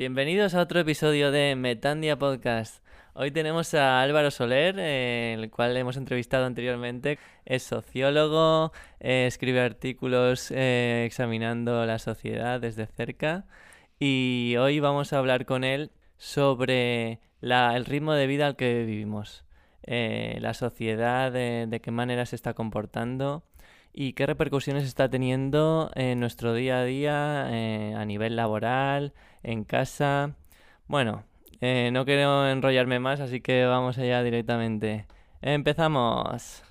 [0.00, 2.82] Bienvenidos a otro episodio de Metandia Podcast.
[3.12, 7.18] Hoy tenemos a Álvaro Soler, eh, el cual hemos entrevistado anteriormente.
[7.44, 13.44] Es sociólogo, eh, escribe artículos eh, examinando la sociedad desde cerca
[13.98, 19.44] y hoy vamos a hablar con él sobre el ritmo de vida al que vivimos,
[19.86, 23.44] la sociedad, de qué manera se está comportando
[23.92, 27.46] y qué repercusiones está teniendo en nuestro día a día
[28.00, 29.12] a nivel laboral,
[29.42, 30.34] en casa.
[30.86, 31.24] Bueno,
[31.60, 35.06] eh, no quiero enrollarme más, así que vamos allá directamente.
[35.42, 36.62] ¡Empezamos!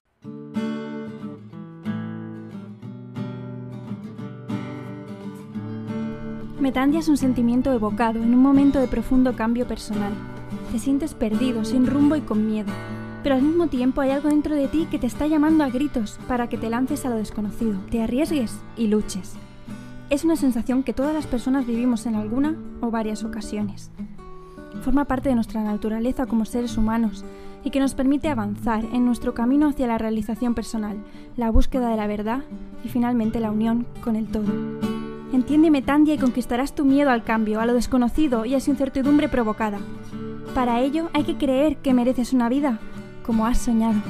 [6.60, 10.12] Metandia es un sentimiento evocado en un momento de profundo cambio personal.
[10.72, 12.72] Te sientes perdido, sin rumbo y con miedo,
[13.24, 16.20] pero al mismo tiempo hay algo dentro de ti que te está llamando a gritos
[16.28, 19.36] para que te lances a lo desconocido, te arriesgues y luches.
[20.10, 23.92] Es una sensación que todas las personas vivimos en alguna o varias ocasiones.
[24.82, 27.26] Forma parte de nuestra naturaleza como seres humanos
[27.64, 30.98] y que nos permite avanzar en nuestro camino hacia la realización personal,
[31.36, 32.44] la búsqueda de la verdad
[32.84, 34.48] y finalmente la unión con el todo.
[35.34, 39.30] Entiéndeme Tandia y conquistarás tu miedo al cambio, a lo desconocido y a su incertidumbre
[39.30, 39.78] provocada.
[40.56, 42.80] Para ello hay que creer que mereces una vida
[43.30, 44.02] como has soñado.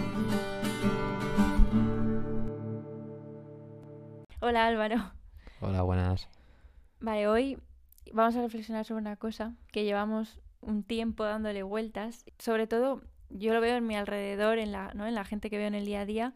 [4.40, 5.12] Hola Álvaro.
[5.60, 6.30] Hola, buenas.
[7.02, 7.58] Vale, hoy
[8.14, 12.24] vamos a reflexionar sobre una cosa que llevamos un tiempo dándole vueltas.
[12.38, 15.06] Sobre todo, yo lo veo en mi alrededor, en la, ¿no?
[15.06, 16.34] en la gente que veo en el día a día,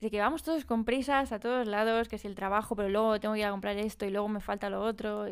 [0.00, 3.18] de que vamos todos con prisas a todos lados, que si el trabajo, pero luego
[3.18, 5.26] tengo que ir a comprar esto y luego me falta lo otro.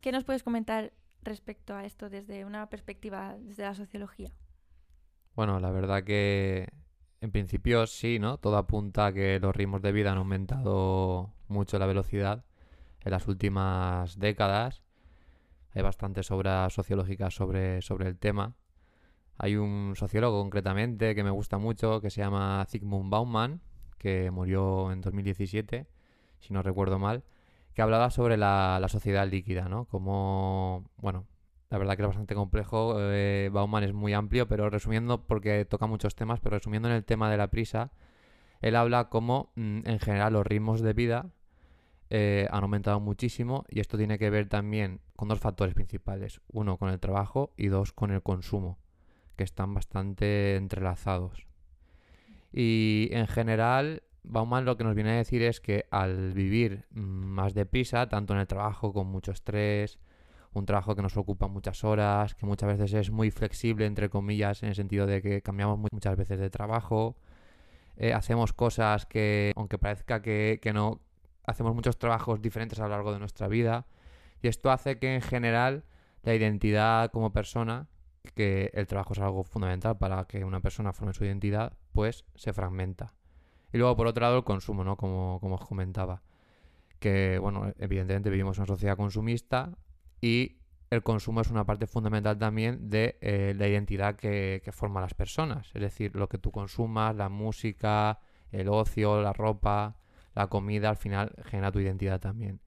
[0.00, 4.32] ¿Qué nos puedes comentar respecto a esto desde una perspectiva, desde la sociología?
[5.34, 6.68] Bueno, la verdad que
[7.20, 8.38] en principio sí, ¿no?
[8.38, 12.44] Todo apunta a que los ritmos de vida han aumentado mucho la velocidad
[13.00, 14.82] en las últimas décadas.
[15.72, 18.54] Hay bastantes obras sociológicas sobre, sobre el tema.
[19.36, 23.60] Hay un sociólogo concretamente que me gusta mucho que se llama Zygmunt Bauman,
[23.98, 25.88] que murió en 2017,
[26.40, 27.24] si no recuerdo mal,
[27.74, 29.86] que hablaba sobre la, sociedad líquida, ¿no?
[29.86, 31.26] Como, bueno,
[31.74, 32.94] la verdad que es bastante complejo.
[33.00, 37.04] Eh, Bauman es muy amplio, pero resumiendo, porque toca muchos temas, pero resumiendo en el
[37.04, 37.90] tema de la prisa,
[38.60, 41.30] él habla como mm, en general los ritmos de vida
[42.10, 46.40] eh, han aumentado muchísimo y esto tiene que ver también con dos factores principales.
[46.46, 48.78] Uno con el trabajo y dos con el consumo,
[49.34, 51.48] que están bastante entrelazados.
[52.52, 57.52] Y en general, Bauman lo que nos viene a decir es que al vivir más
[57.52, 59.98] deprisa, tanto en el trabajo con mucho estrés,
[60.54, 64.62] un trabajo que nos ocupa muchas horas, que muchas veces es muy flexible, entre comillas,
[64.62, 67.16] en el sentido de que cambiamos muchas veces de trabajo,
[67.96, 71.00] eh, hacemos cosas que, aunque parezca que, que, no,
[71.46, 73.86] hacemos muchos trabajos diferentes a lo largo de nuestra vida
[74.42, 75.84] y esto hace que en general
[76.22, 77.88] la identidad como persona,
[78.34, 82.52] que el trabajo es algo fundamental para que una persona forme su identidad, pues se
[82.52, 83.14] fragmenta.
[83.72, 84.96] Y luego por otro lado el consumo, ¿no?
[84.96, 86.22] Como, como os comentaba.
[87.00, 89.76] Que, bueno, evidentemente vivimos en una sociedad consumista
[90.24, 90.56] y
[90.88, 95.70] el consumo es una parte fundamental también de eh, la identidad que, forman las personas.
[95.74, 98.20] Es decir, lo que tú consumas, la música,
[98.50, 99.98] el ocio, la ropa,
[100.34, 102.62] la comida al final genera tu identidad también.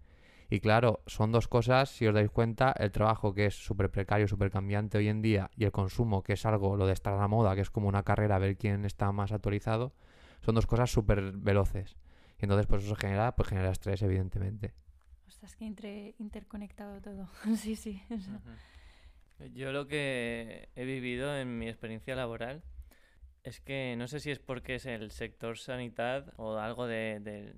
[0.51, 4.27] Y claro, son dos cosas, si os dais cuenta, el trabajo que es súper precario,
[4.27, 7.17] súper cambiante hoy en día, y el consumo, que es algo, lo de estar a
[7.17, 9.95] la moda, que es como una carrera, a ver quién está más actualizado,
[10.41, 11.97] son dos cosas súper veloces.
[12.37, 14.75] Y entonces, pues eso genera, pues genera estrés, evidentemente.
[15.27, 17.29] Ostras, que entre, interconectado todo.
[17.57, 18.01] sí, sí.
[19.53, 22.63] Yo lo que he vivido en mi experiencia laboral
[23.43, 27.53] es que no sé si es porque es el sector sanidad o algo de,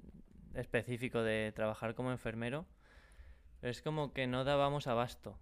[0.54, 2.68] específico de trabajar como enfermero,
[3.60, 5.40] pero es como que no dábamos abasto.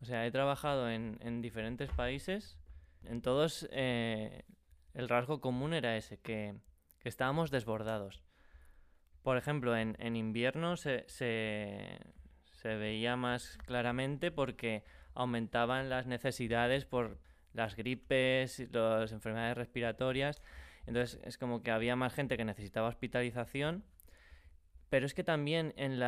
[0.00, 2.58] O sea, he trabajado en, diferentes países,
[3.04, 4.44] en todos eh,
[4.94, 6.54] el rasgo común era ese, que,
[7.02, 8.25] estábamos desbordados.
[9.26, 11.04] Por ejemplo, en, invierno se,
[12.62, 17.18] veía más claramente porque aumentaban las necesidades por
[17.52, 20.44] las gripes, las enfermedades respiratorias.
[20.86, 23.82] Entonces es como que había más gente que necesitaba hospitalización.
[24.90, 25.98] Pero es que también en,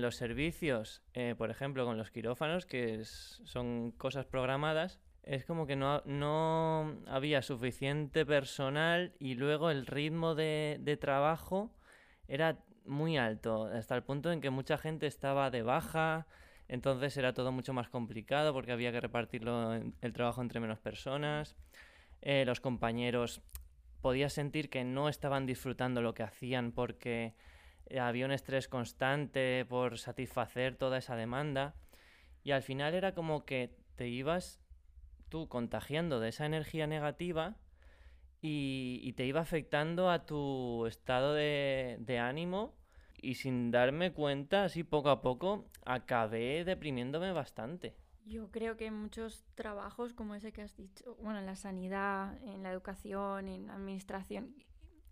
[0.00, 5.74] los servicios, eh, por ejemplo, con los quirófanos, que son cosas programadas, es como que
[5.74, 11.74] no, había suficiente personal y luego el ritmo de, trabajo
[12.28, 16.26] era muy alto, hasta el punto en que mucha gente estaba de baja,
[16.68, 21.56] entonces era todo mucho más complicado porque había que repartirlo el trabajo entre menos personas.
[22.22, 23.42] Eh, los compañeros
[24.00, 27.34] podías sentir que no estaban disfrutando lo que hacían porque
[28.00, 31.74] había un estrés constante por satisfacer toda esa demanda.
[32.42, 34.60] Y al final era como que te ibas
[35.28, 37.56] tú contagiando de esa energía negativa
[38.42, 42.74] y, te iba afectando a tu estado de, de ánimo
[43.22, 47.94] y sin darme cuenta, así poco a poco, acabé deprimiéndome bastante.
[48.24, 52.64] Yo creo que muchos trabajos como ese que has dicho, bueno, en la sanidad, en
[52.64, 54.54] la educación, en la administración,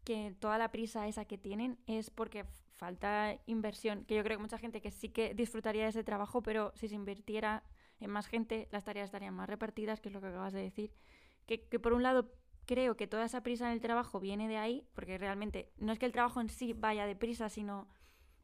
[0.04, 2.44] que toda la prisa esa que tienen es porque
[2.76, 6.42] falta inversión, que yo creo que mucha gente que sí que disfrutaría de ese trabajo,
[6.42, 7.62] pero si se invirtiera
[8.00, 10.92] en más gente, las tareas estarían más repartidas, que es lo que acabas de decir.
[11.46, 12.32] Que, que por un lado
[12.70, 15.98] creo que toda esa prisa en el trabajo viene de ahí, porque realmente no es
[15.98, 17.88] que el trabajo en sí vaya deprisa, sino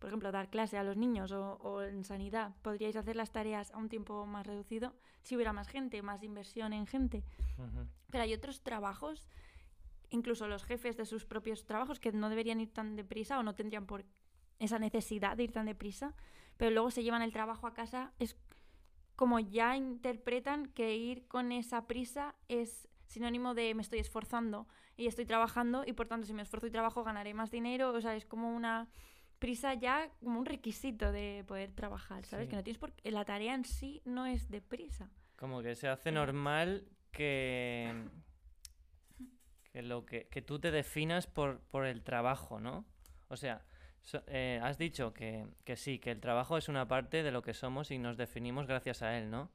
[0.00, 3.78] por ejemplo, dar clase a los niños o, en sanidad, podríais hacer las tareas a
[3.78, 7.22] un tiempo más reducido si hubiera más gente, más inversión en gente.
[8.10, 9.28] Pero hay otros trabajos,
[10.10, 13.54] incluso los jefes de sus propios trabajos, que no deberían ir tan deprisa o no
[13.54, 14.04] tendrían por
[14.58, 16.14] esa necesidad de ir tan deprisa,
[16.56, 18.36] pero luego se llevan el trabajo a casa, es
[19.14, 24.66] como ya interpretan que ir con esa prisa es sinónimo de me estoy esforzando
[24.96, 28.00] y estoy trabajando y por tanto si me esfuerzo y trabajo ganaré más dinero, o
[28.00, 28.88] sea, es como una
[29.38, 32.48] prisa ya como un requisito de poder trabajar, ¿sabes?
[32.48, 35.10] Que no tienes por la tarea en sí no es de prisa.
[35.36, 38.08] Como que se hace normal que
[39.72, 42.86] que lo que, que tú te definas por, por el trabajo, ¿no?
[43.28, 43.62] O sea,
[44.26, 47.52] eh, has dicho que, que, sí, que el trabajo es una parte de lo que
[47.52, 49.50] somos y nos definimos gracias a él, ¿no?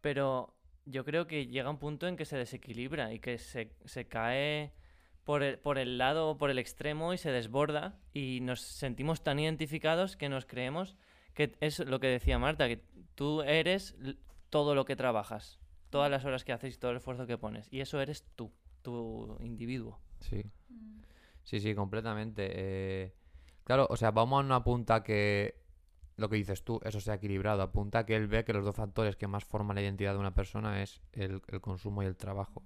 [0.00, 4.06] Pero yo creo que llega un punto en que se desequilibra y que se, se
[4.06, 4.72] cae
[5.24, 9.38] por el, por el lado, por el extremo y se desborda y nos sentimos tan
[9.38, 10.96] identificados que nos creemos
[11.34, 12.82] que es lo que decía Marta, que
[13.14, 13.96] tú eres
[14.50, 15.58] todo lo que trabajas,
[15.90, 17.72] todas las horas que haces y todo el esfuerzo que pones.
[17.72, 18.52] Y eso eres tú,
[18.82, 19.98] tu individuo.
[20.20, 20.42] Sí.
[21.42, 22.50] Sí, sí, completamente.
[22.54, 23.14] Eh,
[23.64, 25.61] claro, o sea, vamos a una punta que
[26.16, 27.62] lo que dices tú, eso se ha equilibrado.
[27.62, 30.34] Apunta que él ve que los dos factores que más forman la identidad de una
[30.34, 32.62] persona es el, consumo y el trabajo.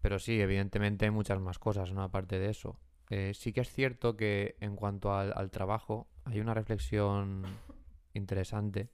[0.00, 2.02] Pero sí, evidentemente hay muchas más cosas, ¿no?
[2.02, 2.78] Aparte de eso.
[3.10, 7.44] Eh, sí que es cierto que en cuanto al, trabajo, hay una reflexión
[8.14, 8.90] interesante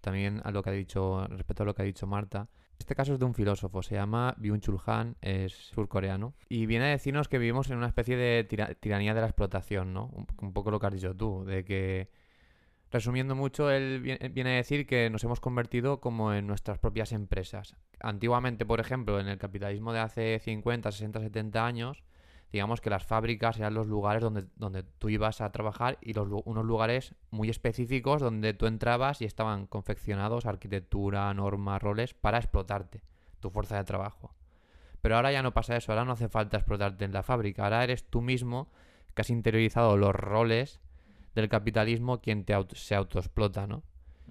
[0.00, 2.48] también a lo que ha dicho, respecto a lo que ha dicho Marta.
[2.78, 6.88] Este caso es de un filósofo, se llama Byung-Chul Han, es surcoreano, y viene a
[6.88, 8.44] decirnos que vivimos en una especie de
[8.80, 10.10] tiranía de la explotación, ¿no?
[10.12, 12.10] un, poco lo que has dicho tú, de que
[12.94, 17.74] Resumiendo mucho, él viene a decir que nos hemos convertido como en nuestras propias empresas.
[17.98, 22.04] Antiguamente, por ejemplo, en el capitalismo de hace 50, 60, 70 años,
[22.52, 26.28] digamos que las fábricas eran los lugares donde, donde tú ibas a trabajar y los,
[26.44, 33.02] unos lugares muy específicos donde tú entrabas y estaban confeccionados arquitectura, normas, roles para explotarte,
[33.40, 34.36] tu fuerza de trabajo.
[35.02, 37.82] Pero ahora ya no pasa eso, ahora no hace falta explotarte en la fábrica, ahora
[37.82, 38.70] eres tú mismo
[39.14, 40.80] que has interiorizado los roles
[41.34, 43.82] del capitalismo quien te se autoexplota, ¿no?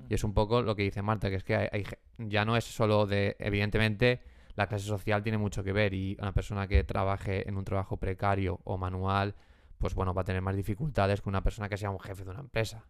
[0.10, 1.86] Y es un poco lo que dice Marta, que es que hay,
[2.18, 4.22] ya no es solo de, evidentemente,
[4.56, 7.98] la clase social tiene mucho que ver y una persona que trabaje en un trabajo
[7.98, 9.36] precario o manual,
[9.78, 12.32] pues bueno, va a tener más dificultades que una persona que sea un jefe de
[12.32, 12.86] una empresa.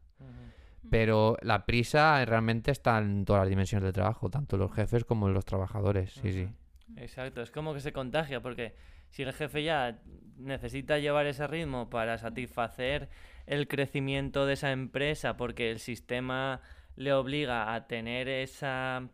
[0.89, 5.29] Pero la prisa realmente está en todas las dimensiones del trabajo, tanto los jefes como
[5.29, 6.49] los trabajadores, sí, sí.
[6.97, 8.75] Exacto, es como que se contagia, porque
[9.09, 10.01] si el jefe ya
[10.37, 13.09] necesita llevar ese ritmo para satisfacer
[13.45, 16.61] el crecimiento de esa empresa porque el sistema
[16.95, 19.09] le obliga a tener esa,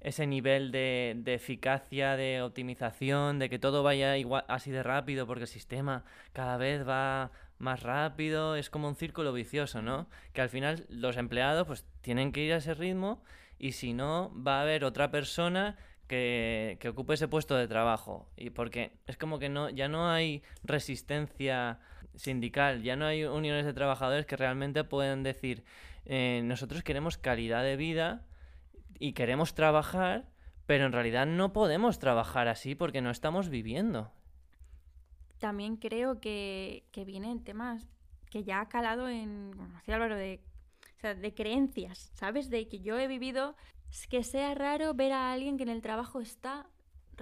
[0.00, 5.26] ese nivel de, de, eficacia, de optimización, de que todo vaya igual, así de rápido
[5.26, 10.08] porque el sistema cada vez va más rápido, es como un círculo vicioso, ¿no?
[10.32, 13.22] Que al final los empleados pues tienen que ir a ese ritmo
[13.58, 15.76] y si no va a haber otra persona
[16.08, 20.10] que, que ocupe ese puesto de trabajo y porque es como que no ya no
[20.10, 21.78] hay resistencia
[22.14, 25.64] sindical, ya no hay uniones de trabajadores que realmente pueden decir,
[26.04, 28.26] eh, nosotros queremos calidad de vida
[28.98, 30.28] y queremos trabajar,
[30.66, 34.12] pero en realidad no podemos trabajar así porque no estamos viviendo.
[35.38, 37.88] También creo que, que vienen temas
[38.30, 40.40] que ya ha calado en, como decía Álvaro, de,
[41.02, 42.48] de creencias, ¿sabes?
[42.48, 43.56] De que yo he vivido,
[44.08, 46.66] que sea raro ver a alguien que en el trabajo está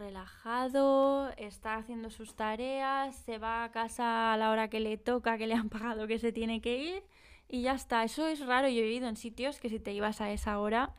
[0.00, 5.38] relajado, está haciendo sus tareas, se va a casa a la hora que le toca,
[5.38, 7.02] que le han pagado que se tiene que ir
[7.48, 8.02] y ya está.
[8.02, 8.68] Eso es raro.
[8.68, 10.90] Yo he vivido en sitios que si te ibas a esa hora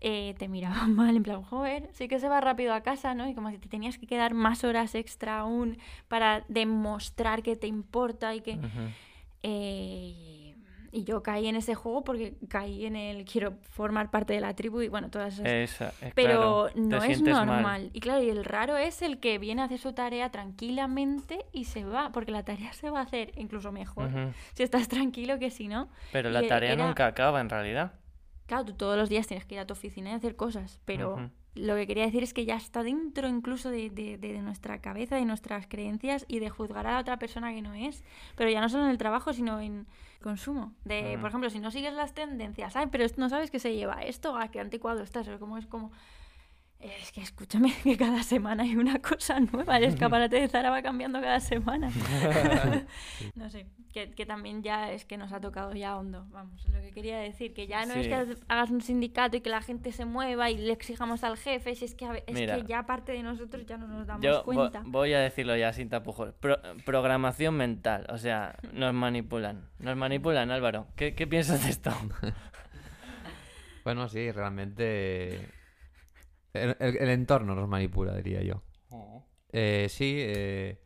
[0.00, 3.28] eh, te miraban mal, en plan, joder, sí que se va rápido a casa, ¿no?
[3.28, 7.66] Y como si te tenías que quedar más horas extra aún para demostrar que te
[7.66, 8.58] importa y que...
[10.90, 14.54] Y yo caí en ese juego porque caí en el quiero formar parte de la
[14.54, 15.92] tribu y bueno, todas esas...
[16.02, 17.90] Eh, Pero no es normal.
[17.92, 21.64] Y claro, y el raro es el que viene a hacer su tarea tranquilamente y
[21.64, 24.10] se va, porque la tarea se va a hacer incluso mejor
[24.54, 25.88] si estás tranquilo que si no.
[26.12, 27.92] Pero la tarea nunca acaba en realidad.
[28.46, 31.30] Claro, tú todos los días tienes que ir a tu oficina y hacer cosas, pero.
[31.58, 35.16] Lo que quería decir es que ya está dentro incluso de, de- de nuestra cabeza,
[35.16, 38.02] de nuestras creencias y de juzgar a la otra persona que no es.
[38.36, 39.86] Pero ya no solo en el trabajo, sino en
[40.22, 40.72] consumo.
[40.84, 41.20] De, Mm.
[41.20, 44.36] por ejemplo, si no sigues las tendencias, ay, pero no sabes que se lleva esto,
[44.36, 45.90] a qué anticuado estás, o como es como...
[46.80, 49.78] Es que escúchame que cada semana hay una cosa nueva.
[49.78, 51.90] El escaparate de Zara va cambiando cada semana.
[53.34, 56.26] no sé, que, que también ya es que nos ha tocado ya hondo.
[56.30, 59.50] Vamos, lo que quería decir, que ya no es que hagas un sindicato y que
[59.50, 62.54] la gente se mueva y le exijamos al jefe, si es que, es Mira.
[62.56, 64.82] que ya parte de nosotros ya no nos damos Yo vo- cuenta.
[64.86, 66.32] voy a decirlo ya sin tapujos.
[66.34, 69.68] Pro- programación mental, o sea, nos manipulan.
[69.80, 70.86] Nos manipulan, Álvaro.
[70.94, 71.90] ¿Qué, qué piensas de esto?
[73.84, 75.48] Bueno, sí, realmente
[76.62, 78.62] el, el- el entorno nos manipula, diría yo.
[79.52, 80.78] Eh, sí, eh,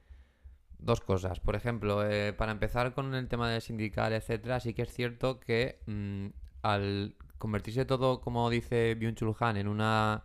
[0.78, 1.40] dos cosas.
[1.40, 5.40] Por ejemplo, eh, para empezar con el tema del sindical, etcétera, sí que es cierto
[5.40, 6.26] que mm,
[6.62, 10.24] al convertirse todo, como dice Byung-Chul Han, en una,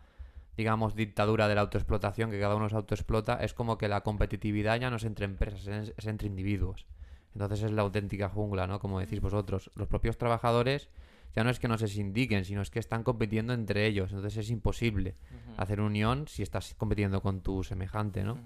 [0.56, 4.80] digamos, dictadura de la autoexplotación, que cada uno se autoexplota, es como que la competitividad
[4.80, 6.86] ya no es entre empresas, es, es entre individuos.
[7.34, 8.80] Entonces es la auténtica jungla, ¿no?
[8.80, 9.70] Como decís vosotros.
[9.76, 10.90] Los propios trabajadores
[11.36, 14.12] ya no es que no se sindiquen, sino es que están compitiendo entre ellos.
[14.12, 15.16] Entonces es imposible
[15.58, 18.38] hacer unión si estás compitiendo con tu semejante, ¿no?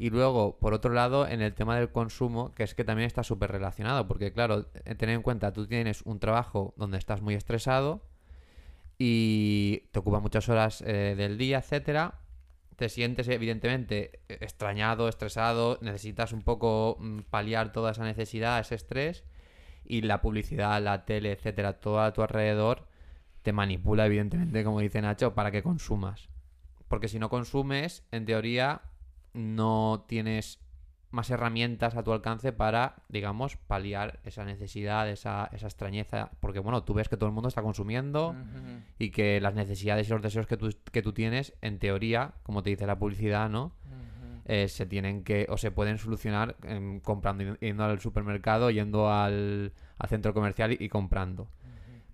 [0.00, 3.24] Y luego, por otro lado, en el tema del consumo, que es que también está
[3.24, 7.34] súper relacionado, porque claro, eh, ten en cuenta, tú tienes un trabajo donde estás muy
[7.34, 8.00] estresado
[8.96, 12.20] y te ocupa muchas horas eh, del día, etcétera.
[12.76, 18.76] Te sientes evidentemente eh, extrañado, estresado, necesitas un poco mm, paliar toda esa necesidad, ese
[18.76, 19.24] estrés,
[19.88, 22.86] y la publicidad, la tele, etcétera, todo a tu alrededor
[23.42, 26.28] te manipula, evidentemente, como dice Nacho, para que consumas.
[26.88, 28.82] Porque si no consumes, en teoría,
[29.32, 30.60] no tienes
[31.10, 36.30] más herramientas a tu alcance para, digamos, paliar esa necesidad, esa, esa extrañeza.
[36.40, 38.36] Porque, bueno, tú ves que todo el mundo está consumiendo
[38.98, 42.62] y que las necesidades y los deseos que tú, que tú tienes, en teoría, como
[42.62, 43.72] te dice la publicidad, ¿no?
[44.50, 49.72] Eh, se tienen que, o se pueden solucionar em, comprando, yendo al supermercado, yendo al,
[49.98, 51.48] al centro comercial y, y comprando.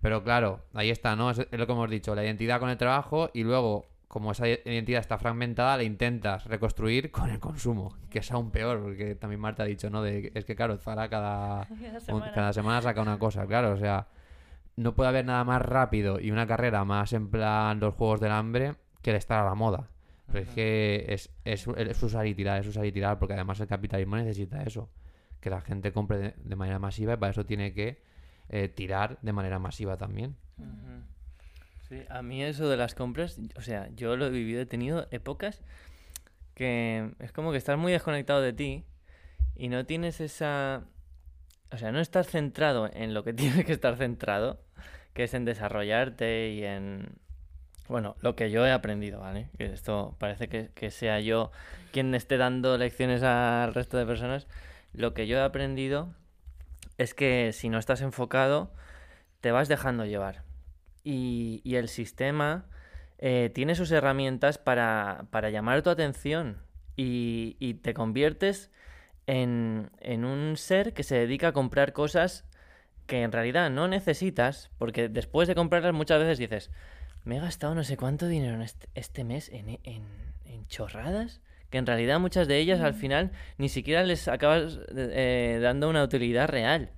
[0.01, 1.31] Pero claro, ahí está, ¿no?
[1.31, 4.49] Es, es lo que hemos dicho, la identidad con el trabajo y luego, como esa
[4.49, 9.41] identidad está fragmentada, la intentas reconstruir con el consumo, que es aún peor, porque también
[9.41, 10.03] Marta ha dicho, ¿no?
[10.03, 12.33] De, es que claro, Zara cada, Cada un- semana.
[12.33, 14.09] cada semana saca una cosa, claro, o sea,
[14.77, 18.33] no puede haber nada más rápido y una carrera más en plan los juegos del
[18.33, 19.89] hambre que el estar a la moda.
[20.27, 23.61] Pero es que es, es, es usar y tirar, es usar y tirar, porque además
[23.61, 24.91] el capitalismo necesita eso,
[25.41, 28.03] que la gente compre de, de manera masiva y para eso tiene que
[28.49, 30.37] eh, tirar de manera masiva también.
[31.89, 35.07] Sí, a mí eso de las compras, o sea, yo lo he vivido, he tenido
[35.11, 35.61] épocas
[36.55, 38.85] que es como que estás muy desconectado de ti
[39.57, 40.85] y no tienes esa...
[41.71, 44.61] O sea, no estás centrado en lo que tienes que estar centrado,
[45.13, 47.19] que es en desarrollarte y en...
[47.89, 49.51] Bueno, lo que yo he aprendido, ¿vale?
[49.59, 51.51] Que esto parece que, que sea yo
[51.93, 54.47] quien esté dando lecciones al resto de personas.
[54.95, 56.09] Lo que yo he aprendido
[56.97, 58.73] es que si no estás enfocado,
[59.41, 60.43] te vas dejando llevar.
[61.03, 62.65] Y, y el sistema
[63.19, 66.59] eh, tiene sus herramientas para, para llamar tu atención
[66.97, 68.71] y, y te conviertes
[69.27, 72.45] en, en un ser que se dedica a comprar cosas
[73.07, 76.71] que en realidad no necesitas, porque después de comprarlas muchas veces dices,
[77.25, 80.03] me he gastado no sé cuánto dinero en este, este mes en, en,
[80.45, 81.41] en chorradas,
[81.71, 86.03] que en realidad muchas de ellas al final ni siquiera les acabas eh, dando una
[86.05, 86.91] utilidad real.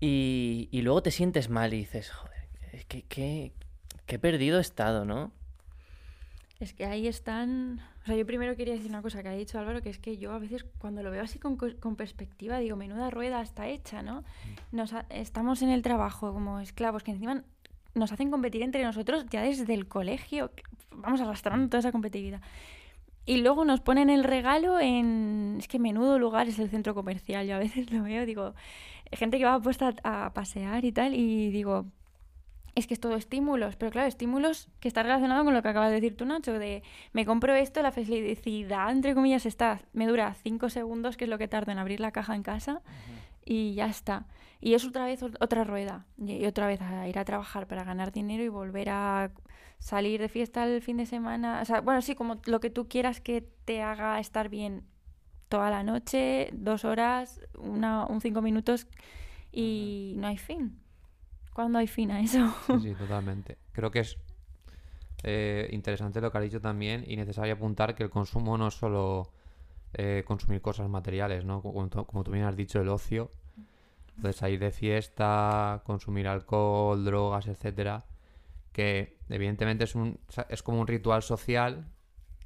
[0.00, 2.38] Y, y luego te sientes mal y dices, joder,
[2.72, 3.52] es que, que,
[4.06, 5.32] que he perdido estado, ¿no?
[6.60, 7.80] Es que ahí están...
[8.02, 10.16] O sea, yo primero quería decir una cosa que ha dicho Álvaro, que es que
[10.18, 13.68] yo a veces cuando lo veo así con, co- con perspectiva, digo, menuda rueda está
[13.68, 14.24] hecha, ¿no?
[14.72, 17.44] Nos ha- estamos en el trabajo como esclavos, que encima
[17.94, 20.50] nos hacen competir entre nosotros ya desde el colegio.
[20.90, 22.40] Vamos arrastrando toda esa competitividad.
[23.26, 25.56] Y luego nos ponen el regalo en...
[25.58, 27.46] Es que menudo lugar es el centro comercial.
[27.46, 28.54] Yo a veces lo veo, digo,
[29.12, 31.86] gente que va puesta a, a pasear y tal, y digo,
[32.78, 35.90] es que es todo estímulos, pero claro, estímulos que está relacionado con lo que acabas
[35.90, 40.34] de decir tú, Nacho, de me compro esto, la felicidad, entre comillas, está, me dura
[40.42, 42.80] cinco segundos, que es lo que tardo en abrir la caja en casa,
[43.44, 44.26] y ya está.
[44.60, 47.84] Y es otra vez ot- otra rueda, y otra vez a ir a trabajar para
[47.84, 49.30] ganar dinero y volver a
[49.78, 52.88] salir de fiesta el fin de semana, o sea, bueno, sí, como lo que tú
[52.88, 54.84] quieras que te haga estar bien
[55.48, 58.86] toda la noche, dos horas, una, un cinco minutos,
[59.52, 60.78] y no hay fin.
[61.54, 62.54] ¿Cuándo hay fin a eso?
[62.68, 63.58] Sí, sí, totalmente.
[63.72, 64.18] Creo que es
[65.22, 68.74] eh, interesante lo que has dicho también y necesario apuntar que el consumo no es
[68.74, 69.32] solo
[69.94, 71.62] eh, consumir cosas materiales, ¿no?
[71.62, 73.30] Como, tú- como tú bien has dicho, el ocio,
[74.16, 78.04] de salir de fiesta, consumir alcohol, drogas, etcétera,
[78.72, 80.18] que evidentemente es, un,
[80.48, 81.86] es como un ritual social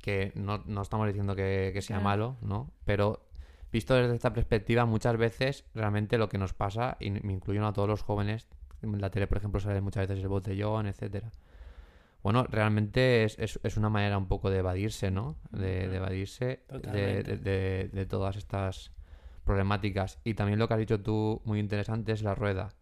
[0.00, 2.04] que no, no estamos diciendo que, que sea Claro.
[2.04, 2.72] malo, ¿no?
[2.84, 3.26] Pero
[3.72, 7.72] visto desde esta perspectiva, muchas veces realmente lo que nos pasa, y me incluyo a
[7.72, 8.48] todos los jóvenes,
[8.82, 11.30] en la tele, por ejemplo, sale muchas veces el botellón, etcétera.
[12.22, 15.36] Bueno, realmente es, es- es una manera un poco de evadirse, ¿no?
[15.50, 16.60] De, de evadirse
[16.92, 18.92] de, de- de- de todas estas
[19.44, 20.18] problemáticas.
[20.24, 22.74] Y también lo que has dicho tú, muy interesante, es la rueda.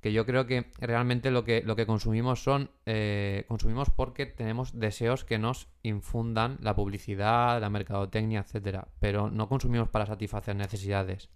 [0.00, 2.70] Que yo creo que realmente lo que, lo que consumimos son.
[2.86, 8.88] eh, consumimos porque tenemos deseos que nos infundan la publicidad, la mercadotecnia, etcétera.
[8.98, 11.28] Pero no consumimos para satisfacer necesidades.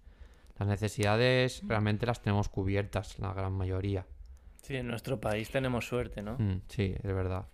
[0.58, 4.06] Las necesidades realmente las tenemos cubiertas, la gran mayoría.
[4.64, 6.36] Sí, en nuestro país tenemos suerte, ¿no?
[6.38, 7.46] Mm, sí, es verdad.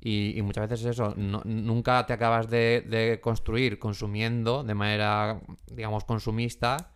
[0.00, 5.40] Y, y muchas veces eso, no- nunca te acabas de, de construir consumiendo de manera,
[5.66, 6.92] digamos, consumista,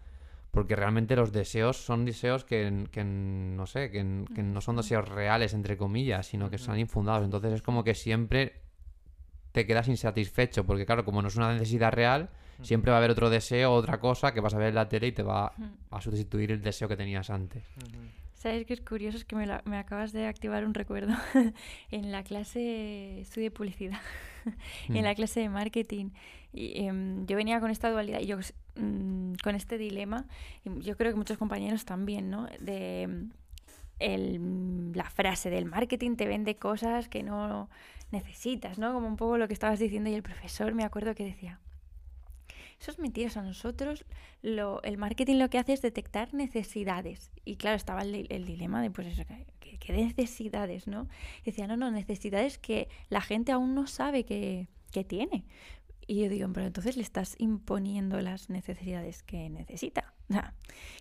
[0.52, 5.08] porque realmente los deseos son deseos que, que no sé, que, que no son deseos
[5.08, 7.24] reales, entre comillas, sino que están infundados.
[7.24, 8.62] Entonces es como que siempre
[9.50, 12.30] te quedas insatisfecho, porque claro, como no es una necesidad real,
[12.62, 15.08] siempre va a haber otro deseo, otra cosa que vas a ver en la tele
[15.08, 15.52] y te va
[15.90, 17.64] a sustituir el deseo que tenías antes.
[18.44, 19.16] ¿Sabes qué es curioso?
[19.16, 21.14] Es que me, la- me acabas de activar un recuerdo.
[21.90, 23.98] en la clase estudié publicidad,
[24.88, 24.96] Mm.
[24.96, 26.10] en la clase de marketing.
[26.52, 28.36] Y, em, yo venía con esta dualidad y yo
[28.76, 30.26] mm, con este dilema.
[30.62, 32.46] Y yo creo que muchos compañeros también, ¿no?
[32.60, 33.30] De em,
[33.98, 37.70] el- la frase del marketing te vende cosas que no
[38.10, 38.92] necesitas, ¿no?
[38.92, 40.10] Como un poco lo que estabas diciendo.
[40.10, 41.60] Y el profesor me acuerdo que decía.
[42.84, 44.04] Eso es mentira, o sea, nosotros
[44.42, 47.30] lo, el marketing lo que hace es detectar necesidades.
[47.46, 49.22] Y claro, estaba el, el dilema de, pues eso,
[49.58, 51.08] ¿qué, qué- necesidades, no?
[51.40, 55.46] Y decía, no, no, necesidades que la gente aún no sabe que, que tiene.
[56.06, 60.12] Y yo digo, pero entonces le estás imponiendo las necesidades que necesita.
[60.28, 60.50] Claro,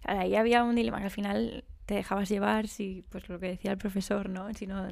[0.05, 3.71] ahí había un dilema que al final te dejabas llevar si, pues lo que decía
[3.71, 4.53] el profesor, ¿no?
[4.53, 4.87] Si no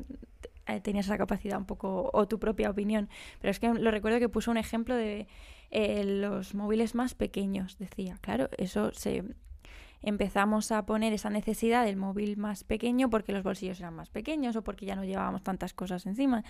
[0.68, 3.10] eh, tenías esa capacidad un poco, o tu propia opinión.
[3.40, 5.28] Pero es que lo recuerdo que puso un ejemplo de
[5.72, 8.18] eh, los móviles más pequeños, decía.
[8.22, 9.24] Claro, eso se
[10.04, 14.56] empezamos a poner esa necesidad del móvil más pequeño porque los bolsillos eran más pequeños
[14.56, 16.44] o porque ya no llevábamos tantas cosas encima.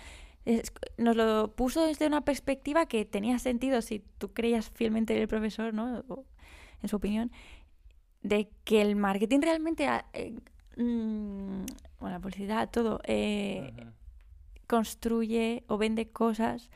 [0.46, 5.20] Es- nos lo puso desde una perspectiva que tenía sentido si tú creías fielmente en
[5.22, 6.02] el profesor, ¿no?
[6.08, 6.24] O
[6.82, 7.30] en su opinión,
[8.22, 10.32] de que el marketing realmente, ah, eh,
[10.76, 11.64] mm,
[12.00, 13.72] bueno, la publicidad, todo, eh,
[14.66, 16.70] construye o vende cosas,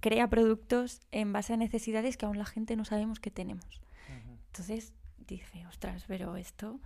[0.00, 3.80] crea productos en base a necesidades que aún la gente no sabemos que tenemos.
[4.46, 4.92] Entonces
[5.26, 6.80] dije, ostras, pero esto,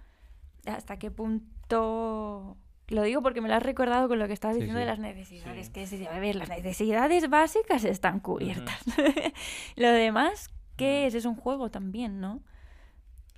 [0.66, 2.56] ¿hasta qué punto?
[2.88, 4.98] Lo digo porque me lo has recordado con lo que estabas Sí, diciendo de las
[4.98, 5.72] necesidades, Sí.
[5.72, 8.78] que es decir, a ver, las necesidades básicas están cubiertas.
[9.76, 11.14] lo demás, ¿qué es?
[11.14, 12.42] Es un juego también, ¿no?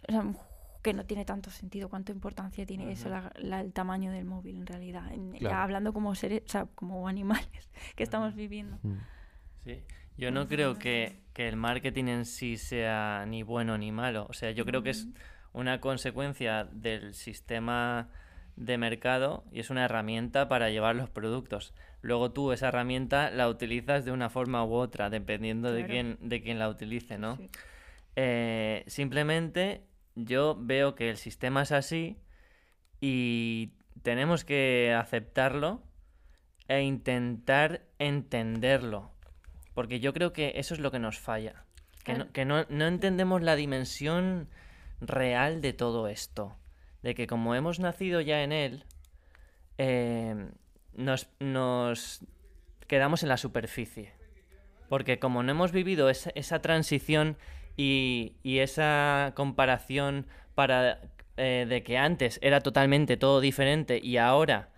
[0.09, 0.25] O sea,
[0.83, 4.57] que no tiene tanto sentido, cuánta importancia tiene eso, la- la- el tamaño del móvil
[4.57, 5.13] en realidad.
[5.13, 7.49] En- Ya hablando como seres, o sea, como animales
[7.97, 8.79] que estamos viviendo.
[9.67, 9.83] Sí.
[10.17, 14.27] Yo no creo que, que el marketing en sí sea ni bueno ni malo.
[14.31, 15.09] O sea, yo creo que es
[15.53, 18.09] una consecuencia del sistema
[18.55, 21.75] de mercado y es una herramienta para llevar los productos.
[22.01, 26.41] Luego tú esa herramienta la utilizas de una forma u otra, dependiendo de quién, de
[26.41, 27.37] quién la utilice, ¿no?
[27.37, 27.51] Sí.
[28.15, 29.83] Eh, simplemente
[30.15, 32.17] yo veo que el sistema es así
[33.01, 35.83] y tenemos que aceptarlo
[36.69, 39.16] e intentar entenderlo.
[39.77, 41.65] Porque yo creo que eso es lo que nos falla.
[42.03, 42.33] Que, no, Claro.
[42.33, 44.49] que no, no entendemos la dimensión
[45.03, 46.57] real de todo esto.
[47.03, 48.85] De que como hemos nacido ya en él,
[49.77, 50.49] eh,
[50.95, 52.25] nos, nos
[52.87, 54.15] quedamos en la superficie.
[54.89, 57.37] Porque como no hemos vivido esa, esa transición
[57.77, 61.03] y, y esa comparación para
[61.37, 64.71] eh, de que antes era totalmente todo diferente y ahora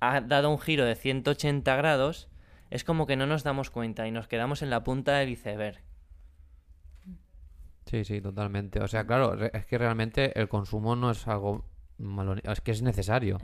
[0.00, 2.28] ha dado un giro de 180 grados,
[2.74, 5.78] es como que no nos damos cuenta y nos quedamos en la punta del iceberg.
[7.86, 8.80] Sí, sí, totalmente.
[8.80, 11.64] O sea, claro, es que realmente el consumo no es algo
[11.98, 13.38] malo, es que es necesario.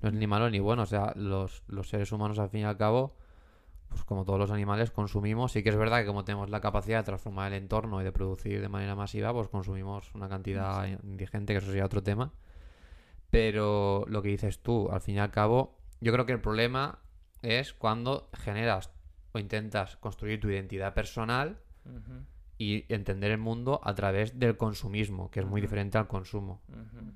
[0.00, 0.82] No es ni malo ni bueno.
[0.82, 3.14] O sea, los, los seres humanos al fin y al cabo,
[3.88, 5.52] pues como todos los animales, consumimos.
[5.52, 8.10] Sí que es verdad que como tenemos la capacidad de transformar el entorno y de
[8.10, 12.32] producir de manera masiva, pues consumimos una cantidad indigente, que eso sería otro tema.
[13.30, 16.98] Pero lo que dices tú, al fin y al cabo, yo creo que el problema
[17.42, 18.90] es cuando generas
[19.32, 21.58] o intentas construir tu identidad personal
[22.58, 26.60] y entender el mundo a través del consumismo, que es muy diferente al consumo.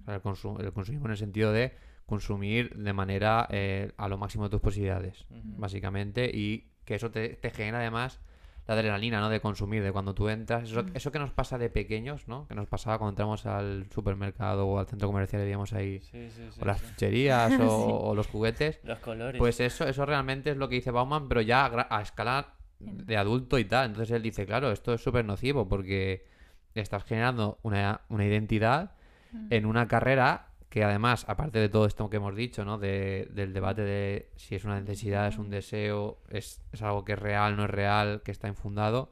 [0.03, 1.73] O sea, el, consu- el consumismo en el sentido de
[2.07, 5.25] consumir de manera eh, a lo máximo de tus posibilidades,
[5.59, 8.21] básicamente, y que eso te, te genera además
[8.67, 9.29] la adrenalina, ¿no?
[9.29, 10.65] De consumir, de cuando tú entras.
[10.65, 10.91] Eso, Mm.
[10.95, 12.47] eso que nos pasa de pequeños, ¿no?
[12.49, 16.29] Que nos pasaba cuando entramos al supermercado o al centro comercial y veíamos ahí Sí,
[16.31, 16.61] sí, sí.
[16.61, 18.81] o las chucherías o, o los juguetes.
[18.83, 19.39] Los colores.
[19.39, 23.17] Pues eso, eso realmente es lo que dice Bauman, pero ya a, a escala de
[23.17, 23.87] adulto y tal.
[23.87, 26.27] Entonces él dice, claro, esto es súper nocivo porque
[26.75, 28.93] estás generando una, una identidad
[29.33, 29.47] Mm.
[29.51, 32.77] en una carrera que además, aparte de todo esto que hemos dicho, ¿no?
[32.77, 37.15] De- del debate de si es una necesidad, es un deseo, es, es algo que
[37.15, 39.11] es real, no es real, que está infundado.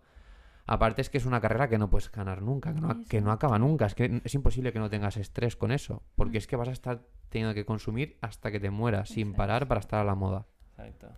[0.67, 3.33] Aparte es que es una carrera que no puedes ganar nunca, que no, que no
[3.33, 3.87] acaba nunca.
[3.87, 6.73] Es que es imposible que no tengas estrés con eso, porque es que vas a
[6.73, 7.01] estar
[7.31, 10.45] teniendo que consumir hasta que te mueras, sin parar para estar a la moda.
[10.73, 11.09] Exacto.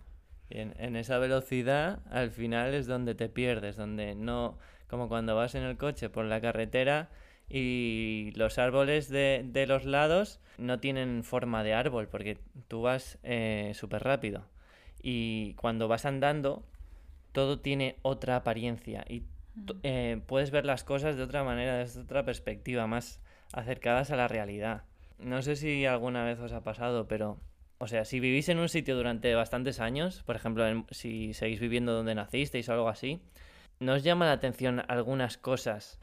[0.49, 4.57] Y en, en esa velocidad, al final es donde te pierdes, donde no,
[4.87, 7.09] como cuando vas en el coche por la carretera
[7.49, 13.17] y los árboles de, de los lados no tienen forma de árbol, porque tú vas
[13.23, 14.45] eh, súper rápido.
[15.01, 16.63] Y cuando vas andando,
[17.31, 19.21] todo tiene otra apariencia y
[19.65, 23.21] t- eh, puedes ver las cosas de otra manera, desde otra perspectiva, más
[23.53, 24.83] acercadas a la realidad.
[25.19, 27.39] No sé si alguna vez os ha pasado, pero
[27.79, 31.59] o sea, si vivís en un sitio durante bastantes años, por ejemplo, en- si seguís
[31.59, 33.21] viviendo donde nacisteis o algo así,
[33.79, 35.99] ¿no os llama la atención algunas cosas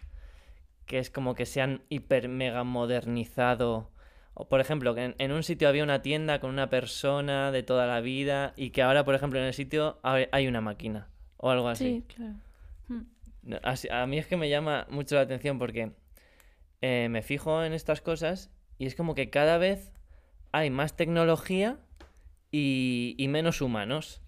[0.86, 3.90] que es como que se han hiper mega modernizado?
[4.34, 7.62] O, por ejemplo, que en, en un sitio había una tienda con una persona de
[7.62, 11.50] toda la vida y que ahora, por ejemplo, en el sitio hay una máquina o
[11.50, 12.02] algo así.
[12.08, 12.34] Sí, claro.
[12.88, 13.54] Mm.
[13.62, 15.92] Así- a mí es que me llama mucho la atención porque
[16.80, 19.92] eh, me fijo en estas cosas y es como que cada vez
[20.52, 21.78] hay más tecnología
[22.50, 24.20] y, y menos humanos.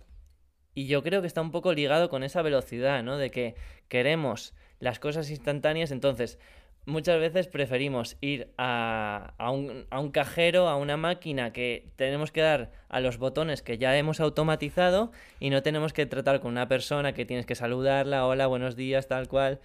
[0.75, 3.17] Y yo creo que está un poco ligado con esa velocidad, ¿no?
[3.17, 3.55] De que
[3.89, 6.39] queremos las cosas instantáneas, entonces
[6.87, 12.71] muchas veces preferimos ir a, a un, cajero, a una máquina que tenemos que dar
[12.89, 15.11] a los botones que ya hemos automatizado
[15.41, 19.09] y no tenemos que tratar con una persona que tienes que saludarla, hola, buenos días,
[19.09, 19.59] tal cual.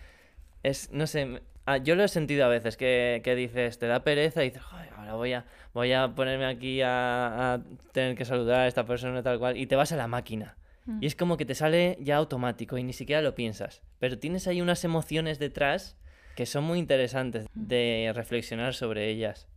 [0.64, 4.04] Es, no sé, ah, yo lo he sentido a veces que, que dices, te da
[4.04, 8.26] pereza y dices, "Joder, ahora voy a, voy a ponerme aquí a, a tener que
[8.26, 10.56] saludar a esta persona, tal cual, y te vas a la máquina.
[10.92, 11.04] Mm.
[11.04, 13.82] Y es como que te sale ya automático y ni siquiera lo piensas.
[14.00, 15.98] Pero tienes ahí unas emociones detrás
[16.36, 19.48] que son muy interesantes de reflexionar sobre ellas.